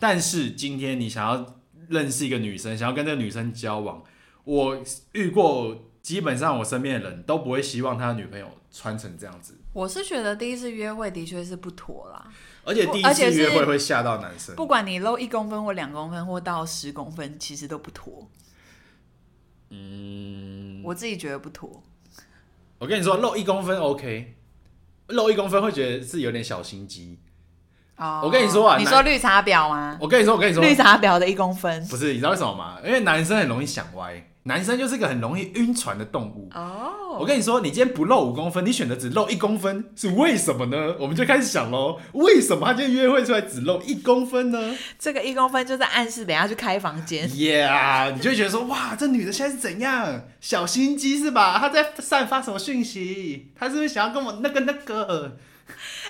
[0.00, 1.54] 但是今天你想要
[1.88, 4.02] 认识一个女生，想要跟这个女生交往，
[4.42, 4.76] 我
[5.12, 9.59] 遇过，基本上我身边的人都不会希望他的女朋友穿成这样子。
[9.72, 12.26] 我是觉得第一次约会的确是不妥啦，
[12.64, 14.54] 而且第一次约会会吓到男生。
[14.56, 18.28] 不管你露一公分或两公分或到十公分，其实都不妥。
[19.70, 21.82] 嗯，我自己觉得不妥。
[22.78, 24.34] 我跟你说，露一公分 OK，
[25.08, 27.20] 露一公分会觉得是有点小心机。
[27.96, 29.96] 哦，我跟你说啊，你说绿茶婊吗？
[30.00, 32.78] 我跟你说，我跟你说，绿茶婊的一公分不是，你知道为什么吗？
[32.84, 34.29] 因为男生很容易想歪。
[34.50, 36.92] 男生就是个很容易晕船的动物哦。
[37.10, 37.20] Oh.
[37.20, 40.96] 我跟你说，你今天不露五公分，你选择只露一公分，是为什么呢？
[40.98, 44.76] 我们就开始想喽，为什么他今天约会出来只露一公分呢？
[44.98, 47.28] 这个一公分就在暗示等下去开房间。
[47.28, 50.22] Yeah，你就会觉得说，哇，这女的现在是怎样？
[50.40, 51.56] 小心机是吧？
[51.60, 53.52] 她在散发什么讯息？
[53.56, 55.36] 她是不是想要跟我那个那个？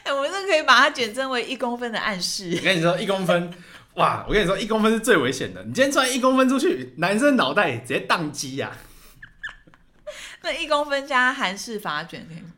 [0.05, 2.55] 哎、欸，我们是可以把它简称为一公分的暗示。
[2.57, 3.51] 我跟你说，一公分。
[3.95, 4.25] 哇！
[4.29, 5.63] 我跟你说，一公分是最危险的。
[5.65, 8.71] 你今天穿一公分出去，男生脑袋直接宕机呀。
[10.43, 12.53] 那一公分加韩式发卷可以吗？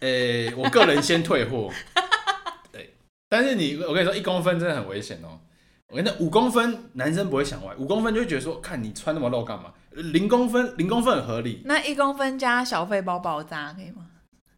[0.00, 1.72] 呃、欸，我个人先退货。
[2.70, 2.94] 对，
[3.28, 5.40] 但是你，我跟你说，一公分真的很危险哦。
[5.88, 9.72] 我跟你说，五公分男生不会想歪，五公分就会觉得说，看你穿那么露干嘛？
[9.92, 11.62] 零公分，零公分很合理。
[11.64, 14.06] 那一公分加小费包爆炸可以吗？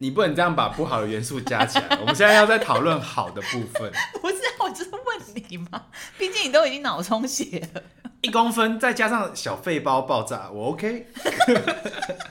[0.01, 1.97] 你不能这样把不好的元素加起来。
[1.99, 3.91] 我们现在要在讨论好的部分。
[4.21, 4.38] 不是，
[4.69, 5.85] 我就是问你嘛。
[6.17, 7.83] 毕竟你都已经脑充血了。
[8.21, 11.07] 一公分再加上小肺包爆炸，我 OK。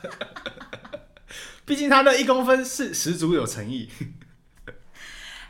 [1.66, 3.90] 毕竟他的一公分是十足有诚意。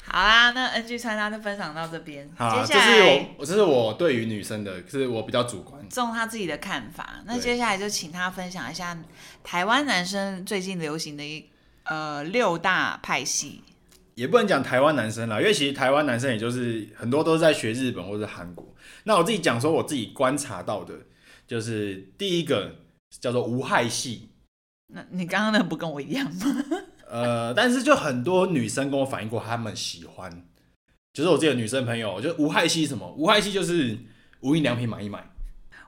[0.04, 2.28] 好啦，那 NG 穿搭就分享到这边。
[2.36, 3.02] 好，接下来这是
[3.38, 7.20] 我，这是我对于女生的，是我比较主观，重他自己的看法。
[7.26, 8.96] 那接下来就请他分享一下
[9.44, 11.48] 台湾男生最近流行的一。
[11.90, 13.64] 呃，六大派系
[14.18, 18.74] 也不能讲台湾男生啦，因为其实台湾男生也就是很多都是在学日本或者韩国。
[19.04, 20.92] 那我自己讲说，我自己观察到的，
[21.46, 22.74] 就是第一个
[23.20, 24.30] 叫做无害系。
[24.92, 26.64] 那你刚刚那不跟我一样吗？
[27.08, 30.28] 呃，但是就很多女生跟我反映过，她们喜欢，
[31.12, 33.14] 就是我自己的女生朋友，就无害系什么？
[33.16, 33.96] 无害系就是
[34.40, 35.24] 无印良品买一买。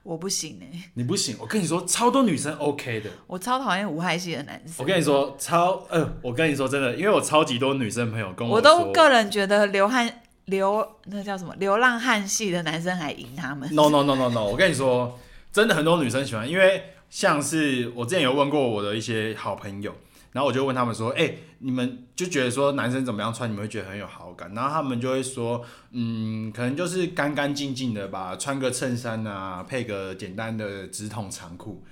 [0.03, 3.11] 我不行哎、欸，你不行，我跟你说，超多女生 OK 的。
[3.27, 4.75] 我超讨厌无害系的男生。
[4.79, 13.69] 我跟你说，超呃，我跟你说真的，因为我超级多女生朋友跟我，我都个人觉得流汗流那叫什么流浪汉系的男生还赢他们。
[13.75, 15.19] No no no no no，我跟你说，
[15.53, 19.95] 真的很多女生喜欢，因为像是我之前有问过我的一些好朋友。
[20.33, 31.85] 然后我就问他们说：“哎、欸，你们就觉得说男生怎么样穿，你们会觉得很有好感？”然后他们就会说：“嗯，可能就是干干净净的吧，穿个衬衫啊，配个简单的直筒长裤。”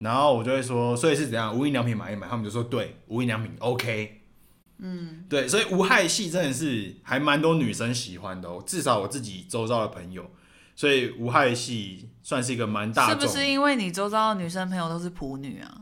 [0.00, 1.58] 然后我就会说：“所以是怎样？
[1.58, 4.14] 无印良品买一买？”他们就说：“对，无印良品 OK。”
[4.80, 10.30] 嗯，对，所以无害系真的是还蛮多女生喜欢的哦，至少我自己周遭的朋友，
[10.76, 13.20] 所以无害系算是一个蛮大众。
[13.22, 15.80] 是不是因为你周遭的女生朋友都是普女啊？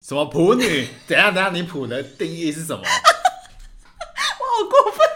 [0.00, 0.88] 什么普女？
[1.06, 2.82] 等下等下，你普的定义是什么？
[2.82, 5.06] 我好过分！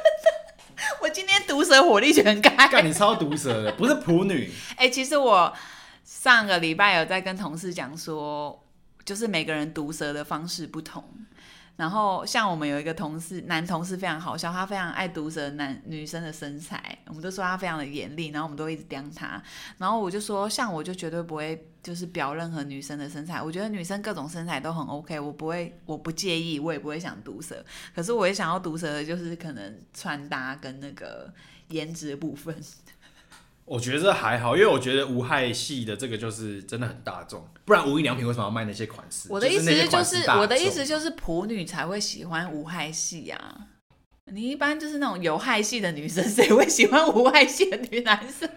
[1.02, 4.52] 我今天毒舌火力全开，干你超毒舌的，不是普女。
[4.76, 5.52] 哎、欸，其实我
[6.04, 8.62] 上个礼拜有在跟同事讲说，
[9.04, 11.02] 就是每个人毒舌的方式不同。
[11.76, 19.42] 然后像我们有一个同事，男同事非常好笑，他非常爱毒舌男女生的身材，我们都说他非常的严厉，然后我们都一直刁他。
[19.78, 27.64] 然后我就说，像我就绝对不会就是表任何女生的身材，我觉得女生各种身材都很 OK，我不会，我不介意，我也不会想毒舌。
[27.92, 31.32] 可是我也想要毒舌的就是可能穿搭跟那个
[31.68, 32.54] 颜值的部分。
[33.66, 39.28] 我觉得这还好，因为我觉得无害系的这个就是真的很大众，不然无印良品为什么要卖那些款式？
[39.30, 43.56] 我的意思就是，就是我的意思就是普女才会喜欢无害系啊。
[44.26, 48.48] 你一般就是那种有害系的女生，谁会喜欢无害系的女男生？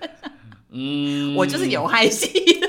[0.72, 2.68] 嗯，我就是有害系的。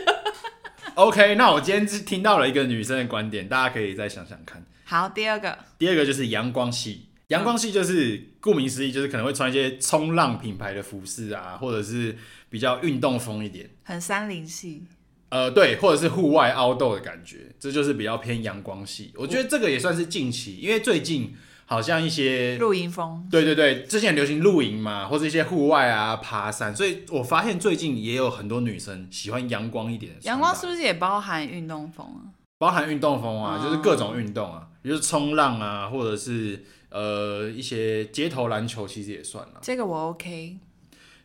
[0.95, 4.65] OK，那我今天是听到了一个女生的观点，大家可以再想想看。
[4.85, 7.08] 好，第二个，第二个就是阳光系。
[7.29, 12.17] 阳光系就是顾名思义，就是可能会穿一些冲浪品牌的服饰啊，或者是
[12.49, 14.83] 比较运动风一点，很山林系。
[15.29, 19.13] 呃，对，或者是户外 outdoor 的感觉，这就是比较偏阳光系。
[19.15, 21.35] 我觉得这个也算是近期，因为最近
[21.67, 30.21] 好像一些露营风，对对对，之前流行露营嘛，或者一些户外啊爬山，所以我发现最近也有很多女生喜欢阳光一点的。
[30.23, 32.33] 阳光是不是也包含运动风啊？
[32.59, 36.65] 包含运动风啊，就是各种运动啊，比如说冲浪啊，或者是。
[36.91, 40.57] 呃，一些街头篮球其实也算了，这个我 OK。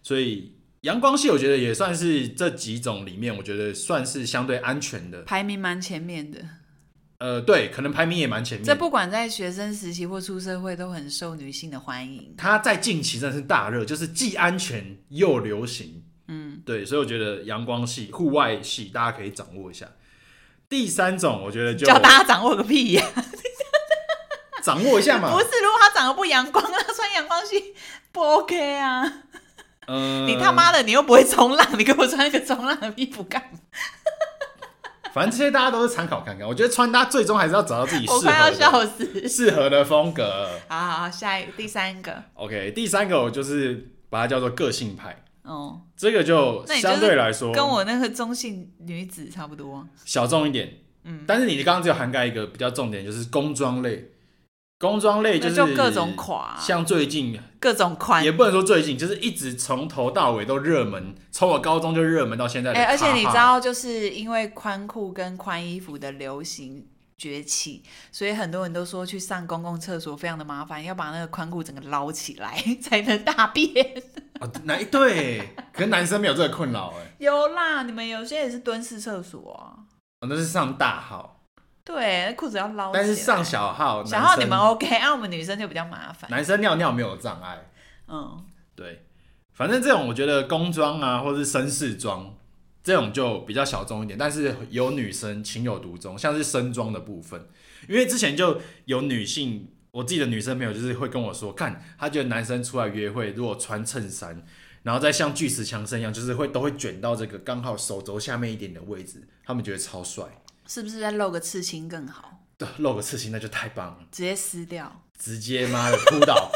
[0.01, 6.41] 所以阳光系我觉得也算是这几种里面，我觉得算是相对安全的，排名蛮前面的。
[7.19, 8.65] 呃，对，可能排名也蛮前面。
[8.65, 12.33] 这不管在学生时期或出社会，都很受女性的欢迎。
[12.37, 16.03] 它在近期真的是大热，就是既安全又流行。
[16.27, 19.87] 嗯，对，所以我觉得阳光系、户外系大家可以掌握一下。
[20.73, 23.05] 第三种，我觉得就叫大家掌握个屁呀！
[24.63, 25.31] 掌握一下嘛？
[25.31, 27.75] 不是，如果他长得不阳光，他穿阳光系
[28.11, 29.03] 不 OK 啊？
[29.85, 33.59] 嗯，你他妈的，你又不会冲浪，你给我穿一个冲浪的衣服干嘛？
[35.13, 36.47] 反正这些大家都是参考看看。
[36.47, 38.89] 我觉得穿搭最终还是要找到自己适合
[39.29, 40.49] 适合的风格。
[40.67, 45.22] 好好好，下一个第三个，OK，第三个我就是把它叫做个性派。
[45.43, 50.79] 哦，这个就相对来说跟我那个中性女子差不多，小众一点。
[51.03, 54.09] 嗯，但是你刚刚只有涵盖一个比较重点，就是工装类。
[54.79, 62.73] 工装类就是各种款，像最近各种款，也不能说最近，就是一直从头到尾都热门，从我高中就热门到现在。
[62.73, 66.85] 哎，而且你知道，就是因为宽裤跟宽衣服的流行
[67.23, 67.81] 崛起，
[68.11, 73.69] 所以很多人都说去上公共厕所非常的麻烦，要把那个宽裤整个捞起来 才能大便。
[74.41, 77.15] 哦，那对，可是男生没有这个困扰哎。
[77.19, 79.87] 有啦，你们有些也是蹲式厕所啊。
[80.19, 81.45] 哦，那是上大号。
[81.85, 82.91] 对，裤子要捞。
[82.91, 86.29] 但是上小号，小号你们 OK，啊，我们女生就比较麻烦。
[86.29, 87.69] 男生尿尿没有障碍。
[88.09, 88.43] 嗯，
[88.75, 89.05] 对，
[89.53, 92.35] 反正这种我觉得工装啊，或是绅士装，
[92.83, 97.47] 这种就比较小众一点，但是有女生情有独钟，像是身装的部分，
[97.87, 104.45] 因为之前就有女性，我自己的女生朋友就是会跟我说，看她觉得男生出来约会，如果穿衬衫，
[104.83, 110.25] 然后再像巨石强森一样，就是会都会卷到这个刚好手肘下面一点的位置，他们觉得超帅。
[110.67, 112.41] 是不是再露个刺青更好？
[112.57, 116.51] 对，露个刺青那就太棒了，直接撕掉，直接妈的扑倒，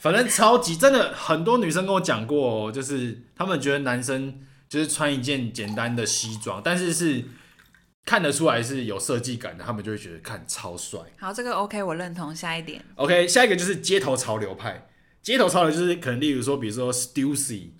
[0.00, 7.24] 反正超级真的，很多女生跟我讲过，就是他们觉得男生就是穿一件简单的西装，但是是
[8.04, 11.00] 看得出来是有设计感的，他们就会觉得看超帅。
[11.18, 12.34] 好，这个 OK，我认同。
[12.34, 14.88] 下一点，OK，下一个就是街头潮流派，
[15.22, 17.70] 街头潮流就是可能例如说，比如说 Stussy。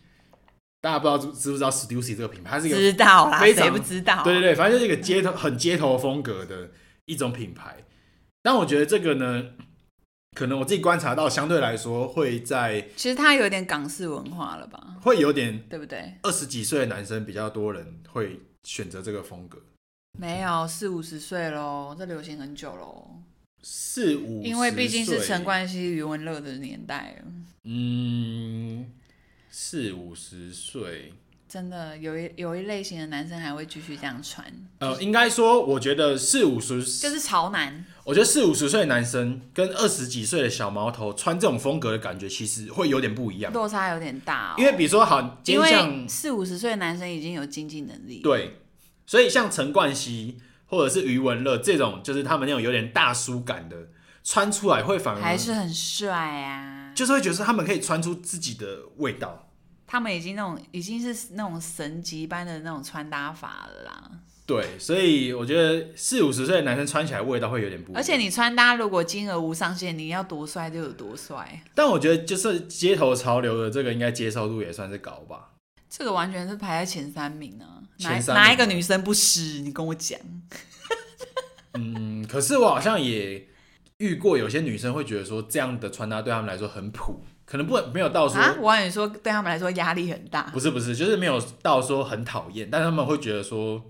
[0.81, 4.22] 大家不知道知知不知道 Stussy 这个品牌，它是一个知道啦，谁不知道？
[4.22, 6.70] 对对对，反正就是一个街头很街头风格的
[7.07, 7.85] 一种品牌。
[8.44, 9.42] 但我觉得这个呢，
[10.38, 14.96] 可能我自己观察到，相对来说会在，其实它有点港式文化了吧？
[15.03, 16.14] 会有点，对不对？
[16.22, 19.59] 二十几岁的男生比较多人会选择这个风格。
[20.16, 23.16] 没有四五十岁喽，这流行很久喽。
[23.64, 27.20] 四五，因为毕竟是陈冠希、余文乐的年代。
[27.64, 28.92] 嗯。
[29.51, 31.12] 四五十岁，
[31.49, 34.45] 真的有一有一类型的男生还会继续这样穿。
[34.81, 37.85] 呃，应该说，我觉得四五十就是潮男。
[38.05, 44.55] 我觉得四五十岁的男生跟二十几岁的小毛头穿这种风格的感觉，其实会有点不一样，落差有点大哦。
[44.59, 48.61] 因为比如说，好，因为四五十岁的男生已经有经济能力，对，
[49.07, 53.77] 所以像陈冠希或者是余文乐这种，就是他们那种有点大叔感的，
[54.22, 56.93] 穿出来会反而还是很帅啊。
[56.95, 59.47] 就是会觉得他们可以穿出自己的味道，
[59.89, 64.11] 他们已经那种已经是那种神级般的那种穿搭法了啦。
[64.47, 68.01] 对，所以我觉得四五十岁的男生穿起来味道会有点不一样。
[68.01, 71.62] 而且你穿搭如果金额无上限，你要多帅就有多帅。
[71.74, 75.51] 但我觉得就是街头潮流的这个应该接受度也算是高吧。
[75.91, 77.80] 这个完全是排在前三名啊！
[77.99, 79.61] 前三名哪哪一个女生不湿？
[79.61, 80.18] 你跟我讲。
[81.74, 83.49] 嗯，可是我好像也
[83.99, 88.40] 遇过有些女生会觉得说这样的穿搭对他们来说很普，可能不没有到说。
[88.40, 90.42] 啊，我跟你说，对他们来说压力很大。
[90.53, 93.82] 不是不是，就是没有到说很讨厌，但他们会觉得说。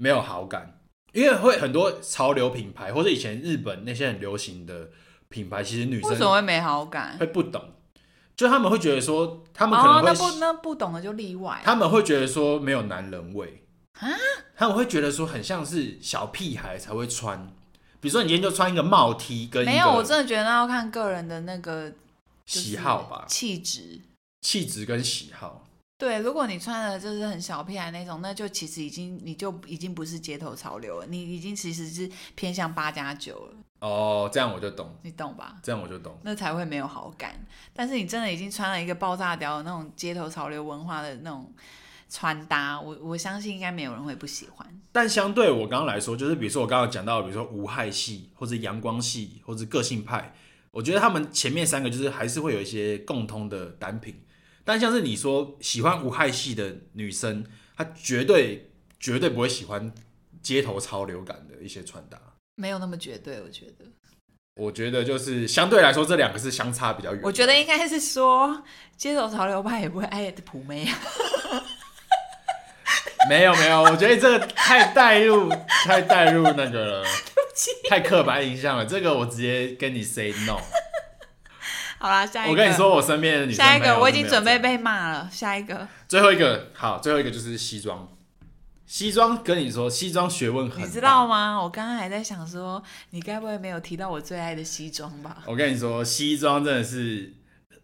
[0.00, 0.78] 没有好感，
[1.12, 4.90] 因为会很多潮流品牌或者以前日本那些很流行的
[5.28, 7.16] 品牌，其实女生为什么会没好感？
[7.18, 7.60] 会不懂，
[8.36, 11.60] 就他们会觉得说，他们可能会、哦、那不那不懂的就例外。
[11.64, 13.64] 他们会觉得说没有男人味
[13.98, 14.06] 啊，
[14.56, 17.48] 他们会觉得说很像是小屁孩才会穿，
[17.98, 21.92] 比如说你今天就穿一个帽 T 跟没有，我真的觉得那要看个人的那个
[22.48, 24.00] 喜好吧，气质、
[24.40, 25.66] 气质跟喜好。
[25.98, 33.54] 对，如果你穿的就是很小屁孩那种，那就其实已经你就已经不是街头潮流了，你已经其实是偏向八加九了。
[33.80, 35.56] 哦，这样我就懂，你懂吧？
[35.62, 37.44] 这样我就懂，那才会没有好感。
[37.72, 41.52] 但是你真的已经穿了一个爆炸屌的那种街头潮流文化的那种
[42.08, 44.80] 穿搭，我我相信应该没有人会不喜欢。
[44.92, 50.32] 但相对我刚刚来说，就是比如说我刚刚讲到，比如说无害系或者阳光系或者个性派，
[50.70, 54.24] 我觉得他们前面三个就是还是会有一些共通的单品。
[54.64, 57.44] 但像是你说喜欢无害系的女生，
[57.76, 59.92] 她绝对绝对不会喜欢
[60.42, 62.18] 街头潮流感的一些穿搭，
[62.56, 63.40] 没有那么绝对。
[63.40, 63.84] 我觉得，
[64.56, 67.20] 我觉得就是相对来说，这两个是相差比较远。
[67.24, 68.62] 我觉得应该是说
[68.96, 70.98] 街头潮流派也不会爱普妹啊。
[73.28, 75.50] 没有没有，我觉得这个太带入
[75.84, 77.04] 太带入那个了，
[77.88, 78.86] 太刻板印象了。
[78.86, 80.58] 这个我直接跟你 say no。
[82.00, 82.52] 好啦，下一个。
[82.52, 85.28] 我跟你说，我身边的女生，下一个我已经准备被骂了。
[85.32, 88.08] 下一个，最后一个，好，最后一个就是西装。
[88.86, 91.60] 西装跟你说，西装学问很大，你知道吗？
[91.60, 95.42] 我刚刚还在想说，你该不会没有提到我最爱的西装吧？
[95.44, 97.34] 我跟你说，西装真的是，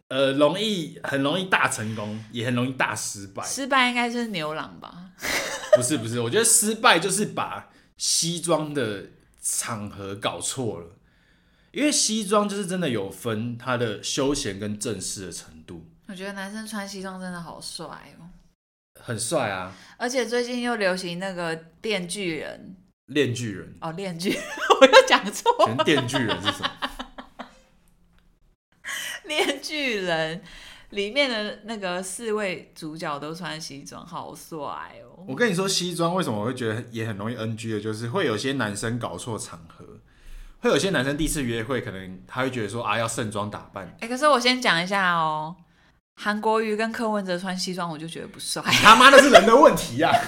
[0.08, 3.44] 呃，容易很容易大成功，也很容易大失败。
[3.44, 4.94] 失败应该是牛郎吧？
[5.76, 7.68] 不是不是，我觉得失败就是把
[7.98, 9.04] 西装的
[9.44, 10.96] 场合搞错了。
[11.70, 15.86] 因为西装就是真的有分它的休闲跟正式的程度。
[16.06, 17.86] 我觉得男生穿西装真的好帅
[18.18, 18.30] 哦，
[19.00, 19.72] 很帅啊！
[19.96, 22.76] 而且最近又流行那个电锯人，
[23.06, 24.30] 链锯人哦，链锯，
[24.80, 25.82] 我又讲错了。
[25.82, 26.70] 电锯人是什么？
[29.24, 30.42] 链锯人
[30.94, 34.56] 里面的那个四位主角都穿西装，好帅
[35.02, 35.24] 哦！
[35.28, 39.84] 我跟你说，西装为什么我会觉得也很容易 NG 的，就是会有些男生搞错场合。
[40.60, 43.84] 会有些男生第一次约会，可能他会觉得说啊，要盛装打扮。
[44.00, 45.54] 哎、欸，可是我先讲一下哦，
[46.22, 48.62] 韩国瑜跟柯文哲穿西装，我就觉得不帅。
[48.62, 50.14] 他妈的是人的问题呀、啊！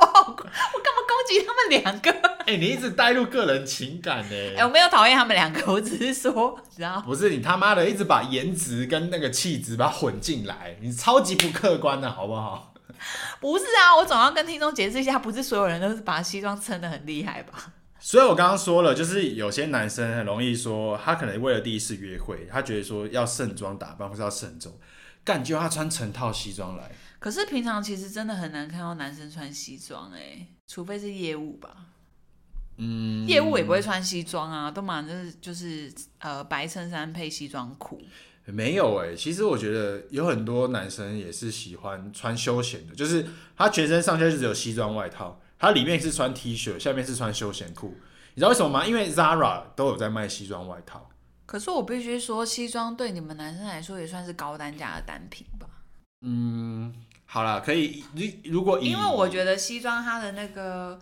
[0.00, 0.52] 我好，我干嘛
[1.08, 2.35] 攻击他们两个？
[2.46, 4.34] 哎、欸，你一直带入个人情感呢。
[4.34, 12.72] 哎、欸，我没有讨厌他们两个，我只是说，知道不是你他妈的一直把颜值跟那个气质把它混进来，你超级不客观的好不好？
[13.40, 17.72] 不是啊，我总要跟听众解释一下，不是所有人都是把西装撑得很厉害吧？
[17.98, 24.72] 所以，我刚刚说了，就是有些男生很容易说，他可能为了第一次约会，他觉得说要盛装打扮或是要慎重，
[25.24, 26.92] 干就他穿成套西装来。
[27.18, 31.70] 可是平常其实真的很难看到男生穿西装，哎，除非是业务吧。
[32.78, 38.00] 嗯，业务也不会穿西装啊，都嘛就是就是呃白衬衫配西装裤。
[38.44, 45.40] 没有哎，其实我觉得有很多男生也是喜欢穿休闲的，就是他全身上下就只有西装外套。
[45.58, 47.96] 他里面是穿 T 恤，下面是穿休闲裤，
[48.34, 48.86] 你知道为什么吗？
[48.86, 51.08] 因为 Zara 都有在卖西装外套。
[51.46, 55.66] 可是我必须说，西装对你们男生来说也算是高单价的单品吧？
[56.20, 58.04] 嗯，好了，可以。
[58.44, 61.00] 如果因为我觉得西装它的那个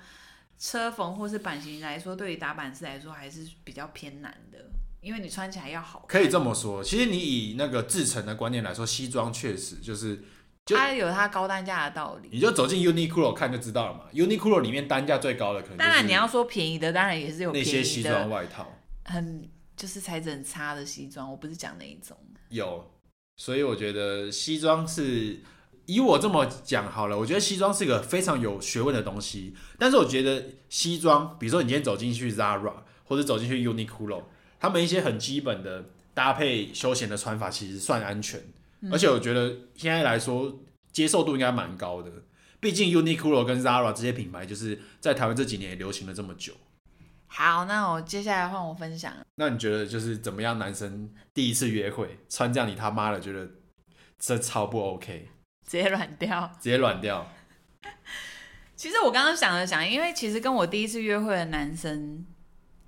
[0.58, 4.58] 车缝或是版型来说，对于打版师来说还是比较偏难的，
[5.00, 6.20] 因为你穿起来要好看。
[6.20, 10.24] 可以这么说，其实你以那个制成的观念来说，西装确实就是。
[10.66, 14.04] 它有它高单价的道理，你就走进 Uniqlo 看就知道了嘛。
[14.14, 18.66] Uniqlo 里面单价最高的可能，当然你要说便宜的，当然也是有那些西装外套，
[19.04, 19.46] 很
[19.76, 22.16] 就是材质很差的西装，我不是讲那一种。
[22.48, 22.90] 有，
[23.36, 25.42] 所以我觉得西装是
[25.86, 29.54] 以我这么讲好了，我觉得西装是一个非常有学问的东西。
[29.78, 32.72] 但是我觉得西装，比如说你今天走进去 Zara
[33.04, 34.24] 或者走进去 Uniqlo，
[34.58, 38.40] 他们一些很基本的搭配休闲的穿法，其实算安全。
[38.90, 40.60] 而且我觉得现在来说
[40.92, 42.10] 接受度应该蛮高的，
[42.60, 46.52] 毕竟 Uniqlo 跟 Zara 这些品牌就是在台湾这几年也流行了这么久。
[47.26, 49.12] 好，那我接下来换我分享。
[49.36, 50.58] 那你觉得就是怎么样？
[50.58, 53.48] 男生第一次约会穿这样，你他妈的觉得
[54.18, 55.28] 这超不 OK？
[55.66, 57.26] 直接软掉，直接软掉。
[58.76, 62.24] 其实我刚刚想了想，因为其实跟我第一次约会的男生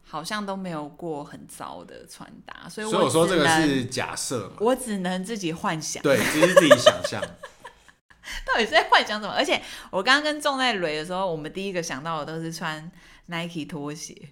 [0.02, 6.02] 好像都没有过很糟的穿搭，所以我所以我说这个是假设嘛，我只能自己幻想。
[6.02, 7.22] 对，只是自己想象。
[8.44, 9.32] 到底是在幻想什么？
[9.32, 12.90] 而且我刚刚跟仲在蕊的时候，我们第一个想到的都是穿
[13.26, 14.30] Nike 拖鞋。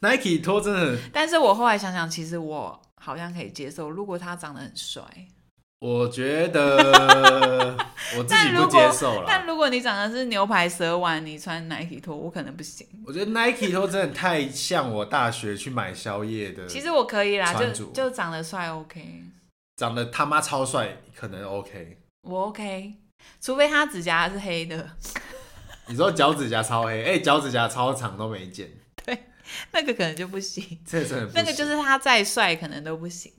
[0.00, 5.02] Nike 拖真的，但是我后来想想，其实我好像可以接受，如果他长得很帅。
[5.78, 7.76] 我觉得
[8.16, 9.24] 我自己不接受了。
[9.28, 12.86] 但如果你长的是牛排蛇丸，你穿 Nike 拖，我可能不行。
[13.06, 16.66] 我觉得 Nike 拖真的太像我大学去买宵夜的。
[16.66, 19.22] 其实我可以啦，就就长得帅 OK，
[19.76, 21.98] 长得他妈超帅，可能 OK。
[22.22, 22.94] 我 OK，
[23.40, 24.96] 除非他指甲是黑的。
[25.88, 28.68] 你说脚趾甲超黑，哎、欸，脚趾甲超长都没剪。
[29.04, 29.26] 对，
[29.72, 30.80] 那个可能就不行。
[30.86, 31.40] 这真的不行。
[31.40, 33.30] 那个就是他再帅，可能都不行。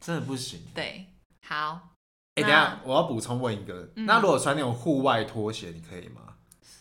[0.00, 0.60] 真的不行。
[0.74, 1.06] 对。
[1.48, 1.90] 好，
[2.34, 6.34] 哎、欸，等下我要补充问一个，嗯、那如果穿那种户外拖鞋，你可以吗？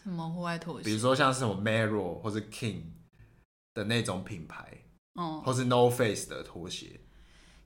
[0.03, 0.86] 什么户外拖鞋？
[0.86, 2.82] 比如说像是什么 Merrell 或是 King
[3.76, 4.66] 的那种品牌，
[5.13, 6.99] 哦、嗯，或是 No Face 的拖鞋，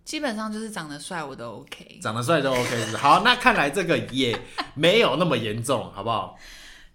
[0.04, 2.98] 基本上就是长得帅我都 OK，长得帅都 OK 是？
[2.98, 4.38] 好，那看来这个也
[4.76, 6.38] 没有那么严重，好不好？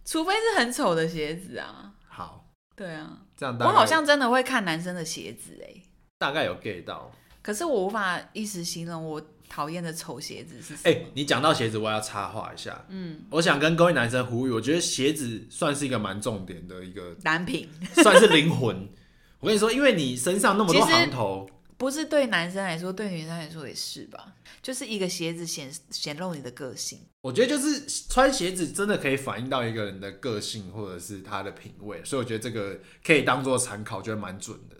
[0.05, 1.95] 除非是很丑的鞋子啊。
[2.07, 5.83] 好，对啊，这样我好像真的会看男生的鞋子哎、欸，
[6.19, 9.23] 大概有 get 到，可是我无法一时形容我。
[9.49, 10.81] 讨厌的丑鞋子是什么？
[10.85, 12.85] 哎、欸，你讲到鞋子，我要插话一下。
[12.89, 18.89] 嗯，我想跟各位男生呼吁，我觉得鞋子算是一个蛮重点的一个单品，算是灵魂。
[19.41, 24.33] 我跟你说，因为你身上那么多行头，不是对男生来说，对女生来说也是吧？
[24.63, 26.99] 就是一个鞋子显显露你的个性。
[27.21, 34.77] 我觉得就是穿鞋子真的可以反映到一个人的个性或者是他的品味，所以我觉得这个可以当做参考，觉得蛮准的。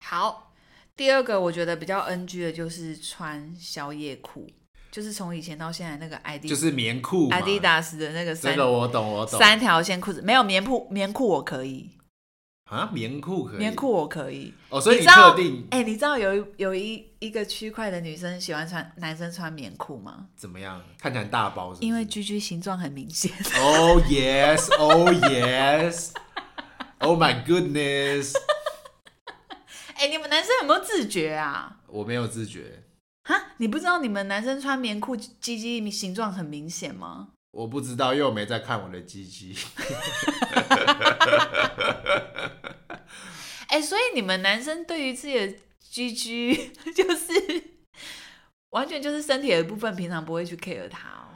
[0.00, 0.47] 好。
[0.98, 4.48] 第二个我觉得比较 NG 的就是穿宵夜裤，
[4.90, 11.90] 就是从以前到现在那个 ID 就是棉裤，Adidas 的那个三这个我懂我懂，三条线裤子没有棉裤，棉裤我可以
[12.68, 20.26] 啊，棉裤可以，棉裤我可以哦，所以你特定哎、欸，你知道有有一一个区块的女生喜欢穿男生穿棉裤吗？
[20.36, 20.82] 怎么样？
[20.98, 21.86] 看起来大包是是？
[21.86, 23.30] 因为 GG 形状很明显。
[23.56, 28.32] Oh yes，Oh yes，Oh my goodness。
[29.98, 31.78] 哎、欸，你们男生有没有自觉啊？
[31.88, 32.84] 我没有自觉。
[33.24, 37.30] 哈，你不知道你们男生穿棉裤鸡鸡形状很明显吗？
[37.50, 39.56] 我不知道，因为我没在看我的鸡鸡。
[43.66, 46.54] 哎、欸，所以你们男生对于自己的鸡鸡，
[46.94, 47.32] 就是
[48.70, 51.26] 完全就是身体的部分，平常不会去 care 它哦。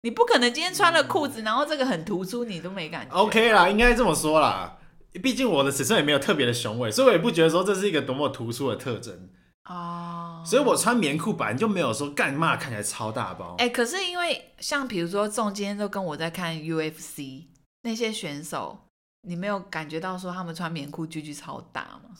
[0.00, 3.14] 你不可能今天穿了裤子，然后这个很突出，你都没感觉。
[3.14, 4.78] OK 啦，应该这么说啦。
[5.18, 9.28] 毕竟我的尺寸也没有特别的雄伟，所以我也不觉得说这是一个多么突出的特征
[9.68, 10.42] 哦。
[10.46, 13.56] 所以我穿棉裤本来就没有说干嘛看起来超大包。
[13.58, 17.44] 哎、欸，可是因为像比如说，仲今天都跟我在看 UFC
[17.82, 18.78] 那些选手，
[19.22, 22.10] 你没有感觉到说他们穿棉裤巨巨超大吗？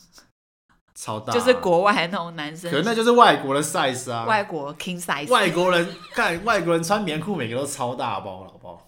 [0.99, 8.86] 超大，就是国外那种男生，可是那就是外国的 size 啊，外国 king size，外国人干外国人穿棉裤每个都超大包，好不好？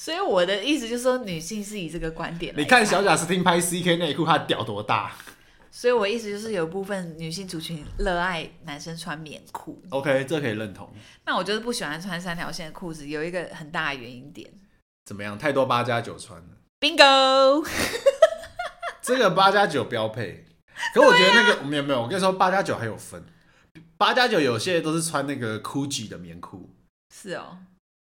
[0.00, 2.62] 所以我的意思就是说，女性是以这个观点来。
[2.62, 5.10] 你看小贾斯汀拍 CK 内裤，他屌多大？
[5.72, 9.82] 所以我意思就是，有部分女性族群热爱男生穿棉裤。
[9.90, 10.88] OK，这可以认同。
[11.26, 14.48] 那我就是不喜欢穿三条线的裤子，有一个很大的原因点。
[15.04, 15.36] 怎么样？
[15.36, 16.46] 太多八加九穿了。
[16.80, 17.68] Bingo！
[19.02, 20.46] 这个八加九标配。
[20.94, 23.24] 可我觉得那个没有没有，我跟你说，八加九还有分。
[23.96, 26.70] 八加九有些都是穿那个 Gucci 的棉裤。
[27.12, 27.58] 是哦。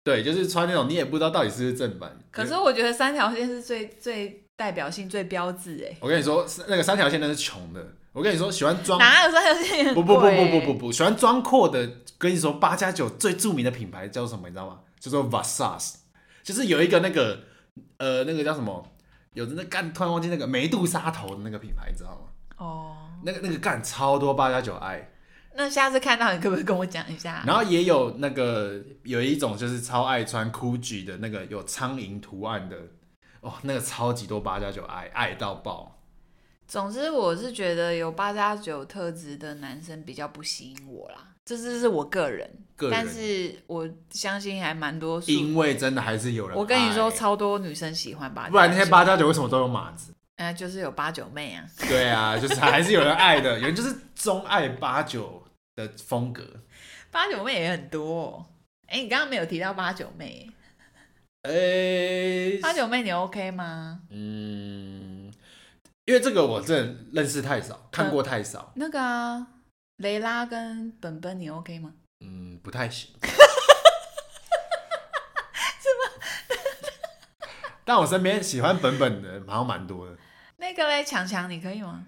[0.03, 2.17] 对，就是穿那种你也不知道到底是不是正版。
[2.31, 5.97] 可是我觉得三条线是最最代表性、最标志哎。
[5.99, 7.85] 我跟你说，那个三条线那是穷的。
[8.11, 9.93] 我跟你说，喜欢装哪有三条线？
[9.93, 11.87] 不不不不不不不，喜欢装阔的。
[12.17, 14.47] 跟你说，八加九最著名的品牌叫什么？
[14.47, 14.79] 你知道吗？
[14.99, 15.93] 叫做 Versace，
[16.43, 17.39] 就是有一个那个
[17.97, 18.85] 呃那个叫什么？
[19.33, 22.27] 有的那干突然忘记那个梅杜莎头的那个品牌，你知道吗？
[22.57, 25.11] 哦，那个那个干超多八加九爱。
[25.55, 27.43] 那下次看到你可不可以跟我讲一下？
[27.45, 32.77] 然后也有那个有一种就是超爱穿 Gucci 的那个有苍蝇图案的
[33.41, 35.99] 哦，那个超级多八加九爱爱到爆。
[36.67, 46.55] 总之我是觉得有八加九特质的男生比较不吸引我啦，这只是我个人，个人，但是我相信还蛮多数，因为真的还是有人。
[46.55, 50.13] 我跟你说，超多女生喜欢八加九，不然那些八加九为什么都有码子？
[50.39, 51.67] 呃，就是有八九妹啊。
[51.79, 55.43] 对啊，就是还是有人爱的，有人就是钟爱八九
[55.75, 56.41] 的风格。
[57.11, 58.45] 八九妹也很多哦。
[58.87, 60.49] 哎、欸，你刚刚没有提到八九妹。
[61.41, 63.99] 哎、欸，八九妹你 OK 吗？
[64.11, 65.29] 嗯，
[66.05, 68.59] 因为这个我真的认识太少，看过太少。
[68.59, 69.45] 呃、那个啊，
[69.97, 71.91] 雷拉跟本本你 OK 吗？
[72.21, 73.11] 嗯，不太行。
[77.83, 80.15] 但我身边喜欢本本的好像蛮多的。
[80.59, 82.05] 那个嘞，强强，你可以吗？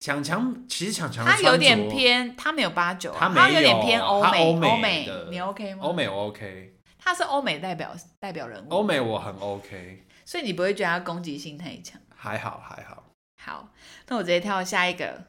[0.00, 5.80] 强强其实强强他有点偏，他没有八九，他他有点偏欧美，欧美的，你 OK 吗？
[5.82, 12.00] 欧美我 OK，他是欧美代表代表人物，欧美我很 OK，所以你不会觉得他攻击性太强？
[12.14, 13.04] 还好还好。
[13.42, 13.72] 好，
[14.08, 15.22] 那我直接跳下一个，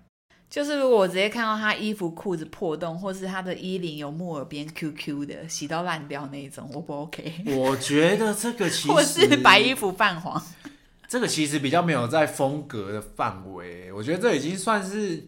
[0.50, 7.44] 就是如果我直接看到他衣服裤子破洞，或是他的衣领有木耳边 QQ 的，洗到烂掉那一种，我不 OK。
[7.48, 10.42] 我觉得这个其实， 或是白衣服泛黄，
[11.12, 15.28] 这个其实比较没有在风格的范围，我觉得这已经算是。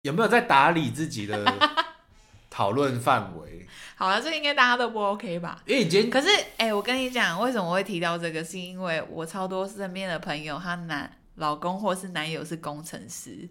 [0.00, 1.44] 有没有在打理自己的
[2.48, 3.66] 讨论范围？
[3.96, 5.60] 好了，这个应该大家都不 OK 吧？
[5.66, 8.42] 因为已经可是，哎、欸，我跟你讲，为什么我会提到这个？
[8.42, 13.46] 是因为我超多身边的朋友，她男老公或是男友是工程师。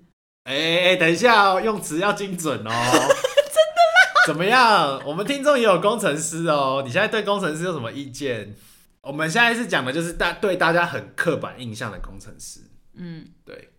[0.45, 2.63] 哎等一下哦，用词要精准哦。
[2.65, 4.25] 真的吗？
[4.25, 4.99] 怎么样？
[5.05, 6.81] 我们听众也有工程师哦。
[6.83, 8.55] 你现在对工程师有什么意见？
[9.01, 12.61] 我们现在是讲的就是大对大家很刻板印象的工程师。
[12.93, 13.69] 嗯，对。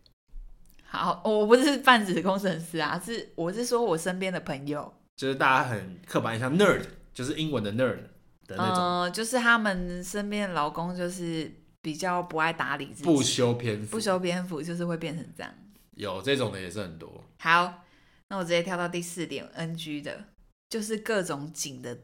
[0.84, 6.82] 好，我不是泛指工程师啊，是我是说我身边的朋友，就是大家很刻板印象，nerd，
[7.14, 7.98] 就是英文的 nerd
[8.46, 15.54] 的那种，呃，就是他们身边的老公就是比较不爱打理自己，不修边幅，不修边幅，就是会变成这样。
[15.94, 17.24] 有这种的也是很多。
[17.38, 17.84] 好，
[18.28, 20.24] 那我直接跳到第四点，NG 的，
[20.68, 21.96] 就是各种紧的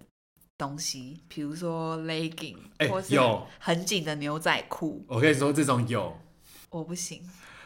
[0.59, 5.05] 东西，比如说 legging，欸，或是有很紧的牛仔裤。
[5.09, 6.17] 我跟你说，这种有，
[6.71, 7.23] 我不行。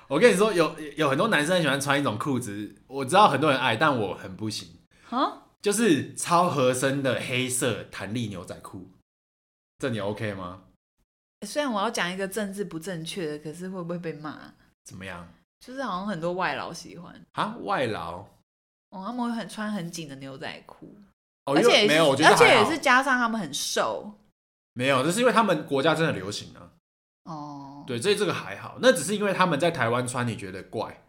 [0.09, 4.69] 我跟你说，有有很多男生很喜欢穿一种裤子，我知道很多人爱，但我很不行。
[5.11, 8.89] 啊就是超合身的黑色弹力牛仔裤，
[9.79, 10.63] 这你 OK 吗？
[11.47, 14.55] 虽然我要讲一个政治不正确的，可是会不会被骂？
[14.85, 15.29] 怎么样？
[15.61, 18.21] 就是好像很多外劳喜欢啊，外劳
[18.89, 20.97] 哦，他们会很穿很紧的牛仔裤，
[21.47, 24.19] 哦，而且没有，我觉得而且也是加上他们很瘦，
[24.75, 26.71] 没有，这是因为他们国家真的流行啊。
[27.25, 31.03] 哦，对，所以这个还好，那只是因为他们在台湾穿，你觉得怪？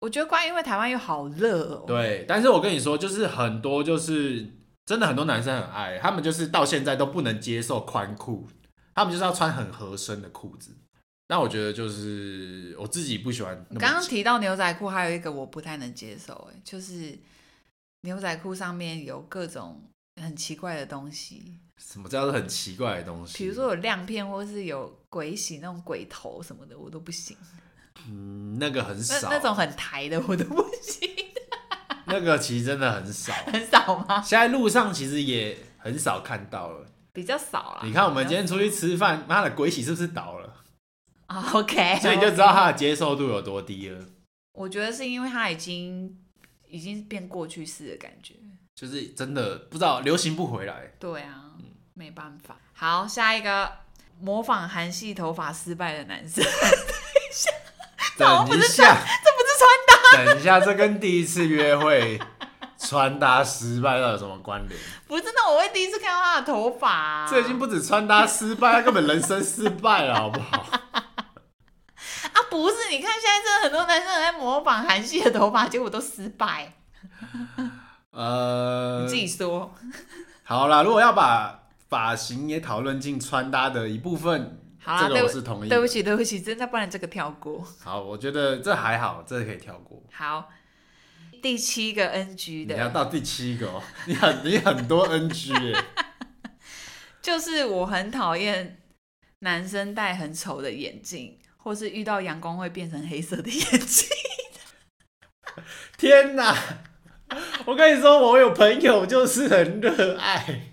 [0.00, 1.84] 我觉得怪，因为台湾又好热哦。
[1.86, 4.46] 对，但是我跟你说，就是很多就是
[4.84, 8.46] 真的很多男生很爱，他们就是到现在都不能接受宽裤，
[8.94, 10.76] 他们就是要穿很合身的裤子。
[11.28, 13.64] 那我觉得就是我自己不喜欢。
[13.80, 17.18] 刚刚提到牛仔裤，还有一个我不太能接受，哎，就是
[18.04, 19.82] 牛仔裤上面有各种
[20.22, 21.58] 很奇怪的东西。
[21.78, 23.38] 什么叫做很奇怪的东西？
[23.38, 27.36] 比如说有亮片，或是有鬼洗那种鬼头什么的，我都不行。
[28.06, 29.30] 嗯，那个很少。
[29.30, 31.08] 那，那种很抬的我都不行。
[32.06, 33.32] 那个其实真的很少。
[33.50, 34.20] 很少吗？
[34.20, 37.80] 现在路上其实也很少看到了，比较少了。
[37.84, 40.62] 你看我们今天出去吃饭，妈的鬼洗是不是倒了
[41.54, 44.04] ？OK，所以你就知道他的接受度有多低了。
[44.52, 46.16] 我觉得是因为他已经
[46.74, 48.34] 已经变过去式的感觉。
[48.74, 50.90] 就是真的不知道流行不回来。
[50.98, 52.56] 对啊，嗯、没办法。
[52.72, 53.70] 好，下一个
[54.18, 56.42] 模仿韩系头发失败的男生。
[58.18, 60.24] 等一下，这不是穿搭。
[60.24, 62.20] 等一下，这跟第一次约会
[62.76, 64.80] 穿搭失败有什么关联？
[65.06, 67.28] 不是，那我会第一次看到他的头发、啊。
[67.30, 70.66] 这已经不止穿搭失败，他根本人生失败了，好不好？
[72.34, 76.74] 啊，不是，你看现在真的很多男生在模仿韩系的头发， 结果都失败。
[78.10, 79.74] 呃， 你自己说。
[80.42, 85.68] 好啦，如果要把发型也讨论进穿搭的一部分，好啦，这个我是同意。
[85.68, 87.66] 对不起，对不起，真的不然这个跳过。
[87.82, 90.02] 好，我觉得这还好，这个可以跳过。
[90.12, 90.50] 好，
[91.40, 95.84] 第七个 NG 的，你要到第七个哦， 你很你很多 NG 耶。
[97.22, 98.82] 就是我很讨厌
[99.38, 104.08] 男生戴很丑的眼镜，或是遇到阳光会变成黑色的眼睛。
[105.98, 106.54] 天哪！
[107.64, 110.72] 我跟你说，我有朋友就是很热爱，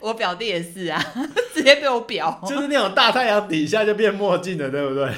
[0.00, 1.00] 我表弟也是啊，
[1.54, 5.14] 直接被我表， 就是那种大太阳底下就变墨镜的，对不对？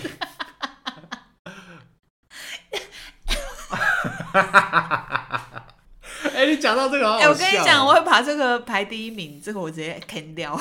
[6.35, 10.61] 哎、欸，你讲到这个好好，哎、欸，我跟你讲，我会把这个排第一名，这个我直接砍掉。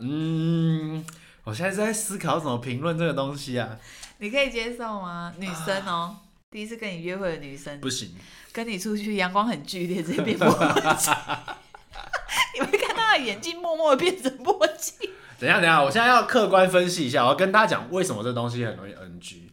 [0.00, 1.04] 嗯，
[1.46, 3.78] 我现在是在思考怎么评论这个东西啊？
[4.18, 5.32] 你可以接受吗？
[5.38, 6.16] 女生哦。
[6.50, 8.10] 第一次跟你约会的女生不行，
[8.52, 11.14] 跟你出去阳光很剧烈，直接变墨镜。
[12.54, 15.08] 你会看他的眼镜默默的变成墨镜。
[15.38, 19.52] 等一下，等一下，我现在要客观分析一下，我要跟大家讲为什么这东西很容易 NG。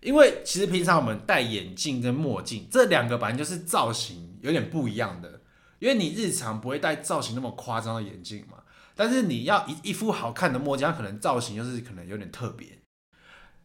[0.00, 5.40] 因为其实平常我们戴眼镜跟墨镜这两个本来就是造型有点不一样的，
[5.80, 8.58] 因为你日常不会戴造型那么夸张的眼镜嘛，
[9.04, 12.68] 但是你要一一副好看的墨镜，它可能造型就是可能有点特别。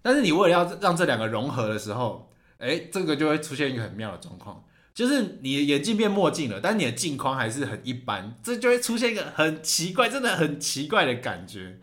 [0.02, 4.64] 但是你为了要让这两个融合的时候，哎，这个就会出现一个很妙的状况，
[4.96, 11.78] 就是你的眼镜变墨镜了，但你的镜框还是很一般，这就会出现一个很奇怪，真的很奇怪的感觉，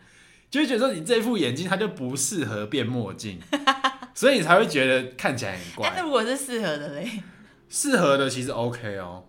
[0.51, 3.39] 就会觉得说你这副眼镜它就不适合变墨镜，
[4.13, 5.93] 所以你才会觉得看起来很怪。
[5.95, 7.09] 那如果是适合的嘞？
[7.69, 9.23] 适合的其实 OK 哦，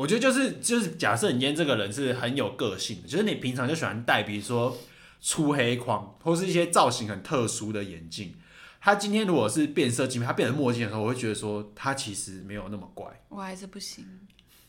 [0.00, 4.74] 我觉得就是就是假设你今天这个人是很有个性的，就是你平常就喜欢戴，比如说
[5.20, 8.34] 粗黑框或是一些造型很特殊的眼镜。
[8.80, 13.08] 他今天如果是变色镜片，他变成墨镜的时候，我会觉得说他其实没有那么怪。
[13.28, 14.06] 我还是不行。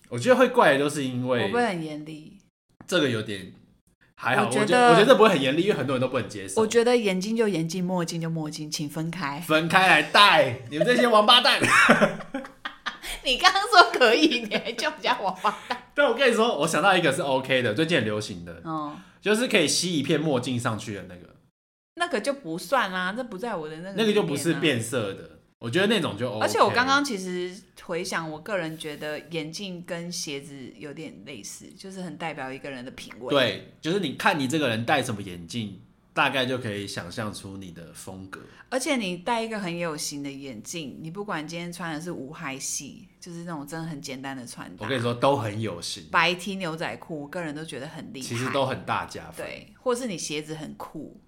[0.10, 2.38] 我觉得会怪的都是因为我不会很严厉。
[2.86, 3.54] 这个有点
[4.16, 6.60] 还好，我觉得我觉得我觉得这不会很严厉，因为很多人都不能接受。
[6.60, 9.40] 我觉得眼镜就眼镜，墨镜就墨镜，请分开。
[9.40, 11.62] 分开来戴，你们这些王八蛋！
[13.24, 15.78] 你刚刚说可以，你还叫人家王八蛋？
[15.94, 21.36] 但我跟你说，我想到一个是 OK 的，最近很流行的，哦，就是可以吸一片墨镜上去的那个。
[21.96, 23.94] 那个就不算啦，这不在我的那个、啊。
[23.98, 26.46] 那个就不是变色的，我觉得那种就 OK。
[26.46, 27.54] 而且我刚刚其实
[27.84, 33.30] 回想，我个人觉得眼镜跟鞋子有点类似，就是很代表一个人的品味。
[33.30, 35.82] 对，就是你看你这个人戴什么眼镜，
[36.14, 38.42] 大概就可以想象出你的风格。
[38.70, 46.06] 而且你戴一个很有型的眼镜，你不管今天穿的是无害系，就是那种真的很简单的穿搭，我跟你说都很有型。
[46.12, 49.46] 白 T 牛仔裤，我个人都觉得很厉害，其实都很大加分。
[49.46, 51.22] 对，或是你鞋子很酷。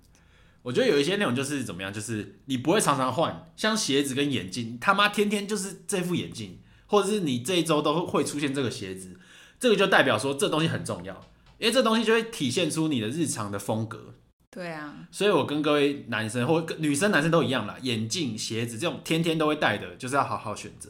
[0.61, 9.19] 我觉得有一些那种就是怎么样，就是你不会常常换，像鞋子跟眼镜，他妈天天就是这副眼镜，或者是你这一周都会出现这个鞋子，
[9.59, 11.13] 这个就代表说这东西很重要，
[11.57, 14.12] 因为这东西就会体现出你的日常的风格。
[14.53, 20.89] 对啊，所以我跟各位男生或女生、男生都一样啦，眼镜、鞋子这种天天都会戴的，就是要好好选择，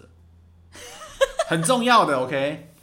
[1.47, 2.18] 很重要的。
[2.18, 2.74] OK，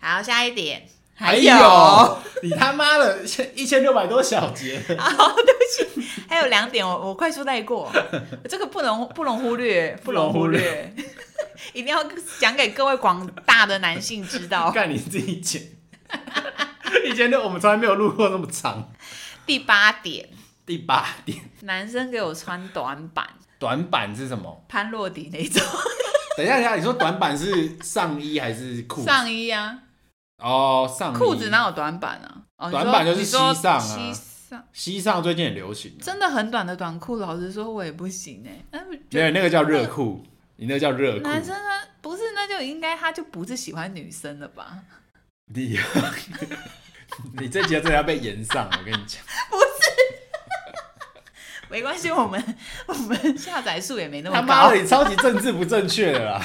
[0.00, 0.88] 好，下一点。
[1.20, 3.24] 还有，你他妈的
[3.56, 4.80] 一千六百多小节。
[4.96, 5.60] 好， 对不
[6.00, 7.90] 起，还有两点，我我快速带过，
[8.48, 10.94] 这个不能不能忽略，不能忽略，
[11.72, 12.04] 一定要
[12.38, 14.70] 讲给各位广大的男性知道。
[14.70, 15.60] 干你自己剪，
[17.04, 18.92] 一千六我们从来没有录过那么长。
[19.48, 20.28] 第八点，
[20.66, 23.26] 第八点，男生给我穿短版，
[23.58, 24.62] 短板是什么？
[24.68, 25.62] 潘洛迪那种。
[26.36, 29.02] 等一下，等一下，你说短板是上衣还是裤？
[29.02, 29.78] 上衣啊。
[30.36, 32.42] 哦，上裤子哪有短版啊？
[32.58, 34.14] 哦、短版就是西上啊，西
[34.50, 38.84] 上，西上最近很流行，真的很短的短裤，老实说，我也不行哎、欸。
[39.10, 40.22] 没有那个叫热裤，
[40.56, 41.20] 你那个叫热裤。
[41.22, 44.78] 男生他不是，那就应该他就不是喜欢女生了吧？
[45.54, 45.78] 你，
[47.38, 49.22] 你这节真的要被延上，我跟你讲。
[49.50, 49.90] 不是，
[51.70, 52.56] 没关系，我们
[52.86, 54.40] 我们下载数也没那么高。
[54.40, 56.42] 他妈的，你超级政治不正确的啦。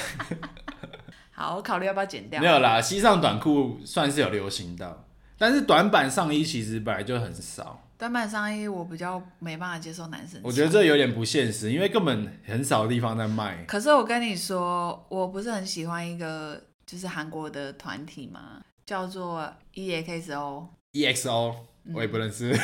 [1.35, 2.39] 好，我考虑要不要剪掉。
[2.39, 5.05] 没有啦，西上短裤算是有流行到，
[5.37, 7.79] 但是短版上衣其实本来就很少。
[7.97, 10.39] 短版上衣我比较没办法接受，男生。
[10.43, 13.63] 我觉得这有点不现实，因为根本很少地方在卖。
[13.65, 20.67] 可是我跟你说，我不是很喜欢一个就是韩国的团体嘛，叫做 EXO。
[20.93, 21.55] EXO，
[21.93, 22.51] 我也不认识。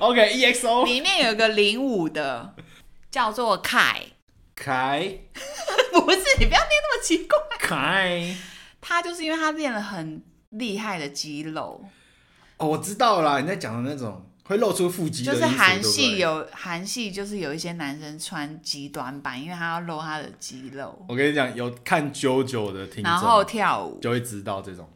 [0.00, 2.54] OK，EXO 里面有一个零五的，
[3.10, 4.02] 叫做凯
[4.54, 5.18] 凯。
[5.92, 7.38] 不是，你不要念那么奇怪。
[7.58, 8.36] 凯，
[8.80, 11.84] 他就是因为他练了很厉害的肌肉。
[12.58, 15.24] 哦，我知道了，你在讲的那种会露出腹肌。
[15.24, 21.04] 就是韩系有韩系，就是有一些男生穿极短版，因为他要露他的肌肉。
[21.08, 24.88] 我跟你讲，有看 JoJo 的听众，然后跳舞就会知道这种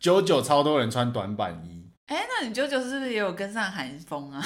[0.00, 1.90] JoJo 超多人穿短版衣。
[2.06, 4.44] 哎、欸，那你 JoJo 是不是也有跟上韩风啊？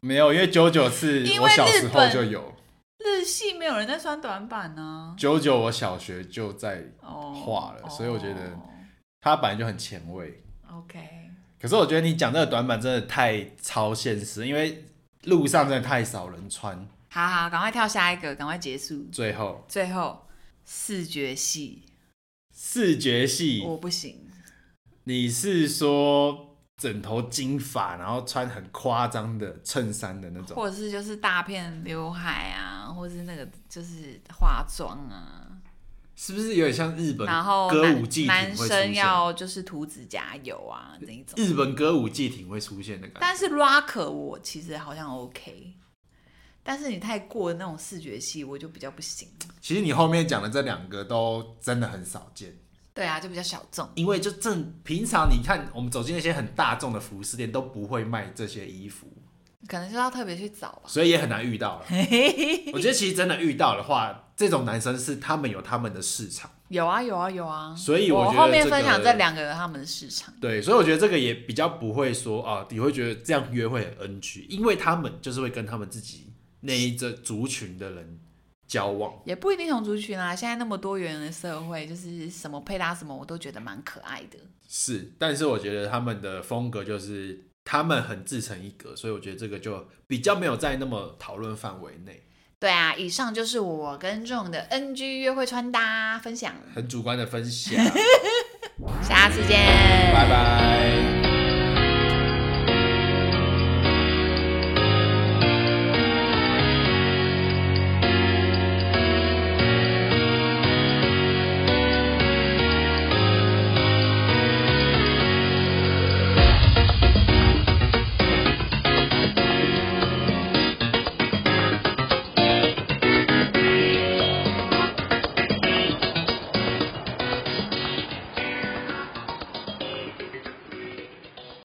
[0.00, 2.54] 没有，因为 JoJo 是 我小时候就有。
[2.98, 5.16] 日系没有人在穿短版呢、啊。
[5.18, 8.58] 九九，我小学就在画了，oh, 所以我觉得
[9.20, 10.42] 他本来就很前卫。
[10.72, 11.23] OK。
[11.64, 14.84] 可是我觉得你讲这个短板真的太超现实，因为
[15.22, 16.76] 路上真的太少人穿。
[17.08, 19.06] 好好，赶快跳下一个，赶快结束。
[19.10, 20.26] 最后，最后
[20.66, 21.86] 视觉系，
[22.54, 24.30] 视觉系，我不行。
[25.04, 26.50] 你是说？
[26.76, 35.46] 枕头金发，然后穿很夸张的衬衫的那种，或者是就是大片刘海啊，或者是那个就是化妆啊，
[36.16, 37.26] 是不是有点像日本？
[37.26, 41.34] 然后歌舞伎男生要就是涂指甲油啊那种。
[41.36, 43.20] 日本歌舞伎挺会出现的感觉。
[43.20, 45.74] 但是 rock 我其实好像 OK，
[46.62, 49.28] 但是你太过的那种视觉系我就比较不行。
[49.60, 52.56] 其实你后面讲的这两个都真的很少见。
[52.92, 53.90] 对啊，就比较小众。
[53.96, 59.08] 因为就正平常你看，我们走进那些很大众的服饰店，都不会卖这些衣服，
[59.66, 61.86] 可能是要特别去找吧，所以也很难遇到了。
[62.72, 66.50] 我觉得其实真的遇到的话，这种男生是他们有他们的市场。
[66.68, 67.74] 有啊，有啊，有啊。
[67.76, 70.32] 所以我后面分享这两个有他们的市场。
[70.40, 78.18] 对，所以我觉得这个也比较不会说啊，你会觉得这样约会很 NG，因为他们就是会跟他们自己那一个族群的人
[78.66, 80.34] 交往，也不一定同族群啊。
[80.34, 84.38] 现在那么多元的社会，就是什么配搭什么，我都觉得蛮可爱的。
[84.66, 92.26] 是，但是我觉得他们的风格就是他们很自成一格，所以我觉得这个就比较没有在那么讨论范围内。
[92.60, 97.74] 对啊，以上就是我跟 John 的 NG 约会穿搭分享，很主观的分享。
[99.02, 99.58] 下次见，
[100.12, 101.23] 拜拜。